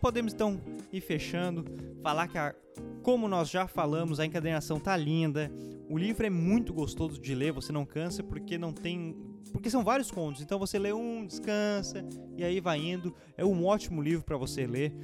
Podemos 0.00 0.32
então 0.34 0.60
ir 0.92 1.00
fechando. 1.00 1.64
Falar 2.02 2.28
que, 2.28 2.36
a- 2.38 2.54
como 3.02 3.26
nós 3.28 3.48
já 3.50 3.66
falamos, 3.66 4.20
a 4.20 4.26
encadernação 4.26 4.78
tá 4.78 4.94
linda. 4.96 5.50
O 5.88 5.96
livro 5.98 6.24
é 6.26 6.30
muito 6.30 6.72
gostoso 6.72 7.20
de 7.20 7.34
ler, 7.34 7.52
você 7.52 7.72
não 7.72 7.84
cansa 7.86 8.22
porque 8.22 8.56
não 8.58 8.72
tem. 8.72 9.16
Porque 9.52 9.68
são 9.70 9.82
vários 9.82 10.10
contos, 10.10 10.40
então 10.42 10.58
você 10.58 10.78
lê 10.78 10.92
um, 10.92 11.26
descansa 11.26 12.04
e 12.36 12.44
aí 12.44 12.60
vai 12.60 12.78
indo. 12.78 13.14
É 13.36 13.44
um 13.44 13.64
ótimo 13.66 14.00
livro 14.02 14.24
para 14.24 14.36
você 14.36 14.66
ler. 14.66 14.94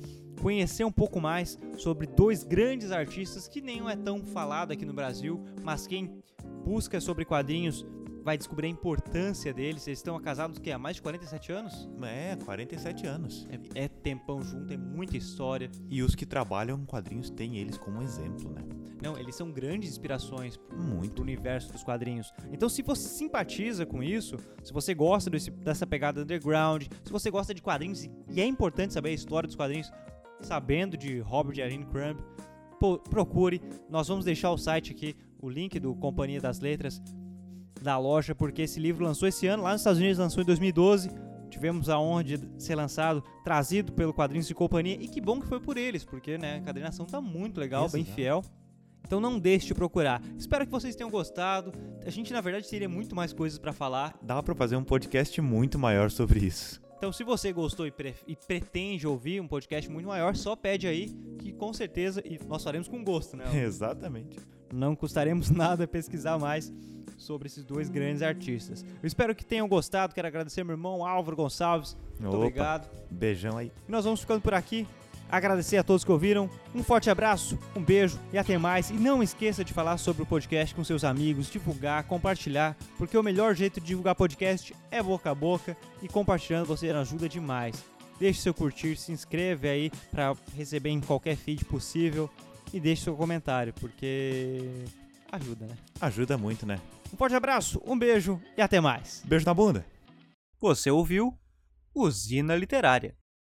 Conhecer 0.41 0.85
um 0.85 0.93
pouco 0.93 1.21
mais 1.21 1.59
sobre 1.79 2.07
dois 2.07 2.45
grandes 2.45 2.91
artistas 2.93 3.49
que 3.49 3.61
nem 3.61 3.89
é 3.89 3.97
tão 3.97 4.25
falado 4.25 4.73
aqui 4.73 4.85
no 4.85 4.93
Brasil, 4.93 5.43
mas 5.63 5.87
quem 5.87 6.23
busca 6.65 7.01
sobre 7.01 7.25
quadrinhos 7.25 7.87
vai 8.23 8.37
descobrir 8.37 8.67
a 8.67 8.71
importância 8.71 9.55
deles. 9.55 9.87
Eles 9.87 10.01
estão 10.01 10.19
casados 10.21 10.59
que 10.59 10.71
há 10.73 10.79
mais 10.79 10.97
de 10.97 11.03
47 11.03 11.53
anos? 11.53 11.89
É, 12.03 12.35
47 12.45 13.07
anos. 13.07 13.47
É, 13.75 13.85
é 13.85 13.89
tempão 13.89 14.43
junto, 14.43 14.73
é 14.73 14.77
muita 14.77 15.17
história. 15.17 15.71
E 15.89 16.03
os 16.03 16.15
que 16.17 16.27
trabalham 16.27 16.77
com 16.81 16.87
quadrinhos 16.87 17.31
têm 17.31 17.57
eles 17.59 17.79
como 17.79 18.03
exemplo, 18.03 18.51
né? 18.53 18.63
Não, 19.01 19.17
eles 19.17 19.37
são 19.37 19.53
grandes 19.53 19.91
inspirações 19.91 20.59
Muito. 20.73 21.15
pro 21.15 21.23
universo 21.23 21.71
dos 21.73 21.85
quadrinhos. 21.85 22.33
Então, 22.51 22.69
se 22.69 22.83
você 22.83 23.09
simpatiza 23.09 23.87
com 23.87 24.03
isso, 24.03 24.37
se 24.65 24.73
você 24.73 24.93
gosta 24.93 25.31
desse- 25.31 25.51
dessa 25.53 25.87
pegada 25.87 26.23
underground, 26.23 26.85
se 27.05 27.13
você 27.13 27.31
gosta 27.31 27.55
de 27.55 27.63
quadrinhos, 27.63 28.05
e 28.05 28.41
é 28.41 28.45
importante 28.45 28.93
saber 28.93 29.11
a 29.11 29.13
história 29.13 29.47
dos 29.47 29.55
quadrinhos, 29.55 29.89
sabendo 30.47 30.97
de 30.97 31.19
Robert 31.21 31.59
Erin 31.59 31.83
Crumb, 31.83 32.21
procure. 33.11 33.61
Nós 33.91 34.09
vamos 34.09 34.25
deixar 34.25 34.51
o 34.51 34.57
site 34.57 34.93
aqui, 34.93 35.17
o 35.41 35.49
link 35.49 35.79
do 35.79 35.95
Companhia 35.95 36.41
das 36.41 36.61
Letras 36.61 37.03
da 37.83 37.99
loja, 37.99 38.35
porque 38.35 38.63
esse 38.63 38.81
livro 38.81 39.05
lançou 39.05 39.29
esse 39.29 39.47
ano, 39.47 39.63
lá 39.63 39.73
nos 39.73 39.81
Estados 39.81 39.99
Unidos 39.99 40.19
lançou 40.19 40.43
em 40.43 40.47
2012. 40.47 41.11
Tivemos 41.51 41.89
a 41.89 41.99
honra 41.99 42.25
de 42.25 42.41
ser 42.59 42.75
lançado, 42.75 43.23
trazido 43.45 43.93
pelo 43.93 44.13
Quadrinhos 44.13 44.49
de 44.49 44.55
Companhia, 44.55 44.97
e 45.01 45.09
que 45.09 45.21
bom 45.21 45.41
que 45.41 45.47
foi 45.47 45.61
por 45.61 45.77
eles, 45.77 46.05
porque 46.05 46.37
né, 46.37 46.55
a 46.55 46.57
encadernação 46.59 47.07
tá 47.07 47.21
muito 47.21 47.61
legal, 47.61 47.89
bem 47.89 48.03
Exato. 48.03 48.15
fiel. 48.15 48.43
Então 49.05 49.21
não 49.21 49.39
deixe 49.39 49.69
de 49.69 49.75
procurar. 49.75 50.21
Espero 50.37 50.67
que 50.67 50.73
vocês 50.73 50.97
tenham 50.97 51.09
gostado. 51.09 51.73
A 52.05 52.11
gente, 52.11 52.33
na 52.33 52.41
verdade, 52.41 52.69
teria 52.69 52.89
muito 52.89 53.15
mais 53.15 53.33
coisas 53.33 53.57
pra 53.57 53.73
falar. 53.73 54.19
Dava 54.21 54.43
pra 54.43 54.55
fazer 54.55 54.75
um 54.75 54.83
podcast 54.83 55.41
muito 55.41 55.79
maior 55.79 56.11
sobre 56.11 56.45
isso. 56.45 56.86
Então, 56.99 57.13
se 57.13 57.23
você 57.25 57.53
gostou 57.53 57.87
e, 57.87 57.91
pre- 57.91 58.15
e 58.27 58.35
pretende 58.35 59.07
ouvir 59.07 59.41
um 59.41 59.47
podcast 59.47 59.91
muito 59.91 60.07
maior, 60.09 60.35
só 60.35 60.57
pede 60.57 60.87
aí, 60.87 61.09
que 61.39 61.53
com 61.53 61.73
certeza, 61.73 62.23
e 62.25 62.39
nós 62.47 62.65
faremos 62.65 62.89
com 62.89 63.03
gosto, 63.05 63.37
né? 63.37 63.45
Exatamente. 63.63 64.39
não 64.73 64.97
custaremos 64.97 65.51
nada 65.53 65.87
pesquisar 65.87 66.39
mais 66.39 66.73
sobre 67.19 67.47
esses 67.49 67.65
dois 67.65 67.89
grandes 67.89 68.23
artistas. 68.23 68.85
Eu 69.03 69.07
espero 69.07 69.35
que 69.35 69.45
tenham 69.45 69.67
gostado. 69.69 70.15
Quero 70.15 70.27
agradecer 70.29 70.65
meu 70.65 70.75
irmão 70.75 71.07
Álvaro 71.07 71.37
Gonçalves. 71.37 71.97
Muito 72.19 72.29
Opa. 72.29 72.37
obrigado. 72.39 72.91
Beijão 73.11 73.57
aí. 73.57 73.73
E 73.89 73.91
nós 73.93 74.05
vamos 74.05 74.21
ficando 74.21 74.41
por 74.43 74.53
aqui. 74.55 74.87
Agradecer 75.31 75.77
a 75.77 75.83
todos 75.83 76.05
que 76.05 76.13
ouviram. 76.13 76.49
Um 76.75 76.83
forte 76.83 77.11
abraço, 77.11 77.59
um 77.75 77.83
beijo 77.83 78.19
e 78.33 78.39
até 78.39 78.57
mais. 78.57 78.91
E 78.91 78.95
não 78.95 79.23
esqueça 79.23 79.65
de 79.65 79.73
falar 79.73 79.99
sobre 79.99 80.23
o 80.23 80.27
podcast 80.27 80.75
com 80.75 80.85
seus 80.85 81.05
amigos, 81.05 81.51
divulgar, 81.51 82.05
compartilhar, 82.05 82.77
porque 82.97 83.19
o 83.19 83.23
melhor 83.23 83.55
jeito 83.55 83.81
de 83.81 83.87
divulgar 83.87 84.15
podcast 84.15 84.75
é 84.91 85.03
boca 85.03 85.31
a 85.31 85.35
boca 85.35 85.77
e 86.03 86.09
compartilhando 86.09 86.67
você 86.67 86.91
ajuda 86.91 87.29
demais. 87.29 87.85
Deixe 88.19 88.41
seu 88.41 88.55
curtir, 88.55 88.97
se 88.97 89.13
inscreve 89.13 89.69
aí 89.69 89.91
para 90.11 90.35
receber 90.55 90.91
em 90.91 91.01
qualquer 91.01 91.37
feed 91.37 91.65
possível 91.65 92.31
e 92.73 92.81
deixe 92.81 93.03
seu 93.03 93.17
comentário, 93.17 93.75
porque 93.75 94.85
ajuda, 95.31 95.67
né? 95.67 95.77
Ajuda 96.01 96.39
muito, 96.39 96.65
né? 96.65 96.81
Um 97.13 97.17
forte 97.17 97.35
abraço, 97.35 97.81
um 97.85 97.99
beijo 97.99 98.41
e 98.57 98.63
até 98.63 98.81
mais. 98.81 99.23
Beijo 99.25 99.45
na 99.45 99.53
bunda. 99.53 99.85
Você 100.61 100.91
ouviu 100.91 101.37
Usina 101.95 102.57
Literária. 102.57 103.15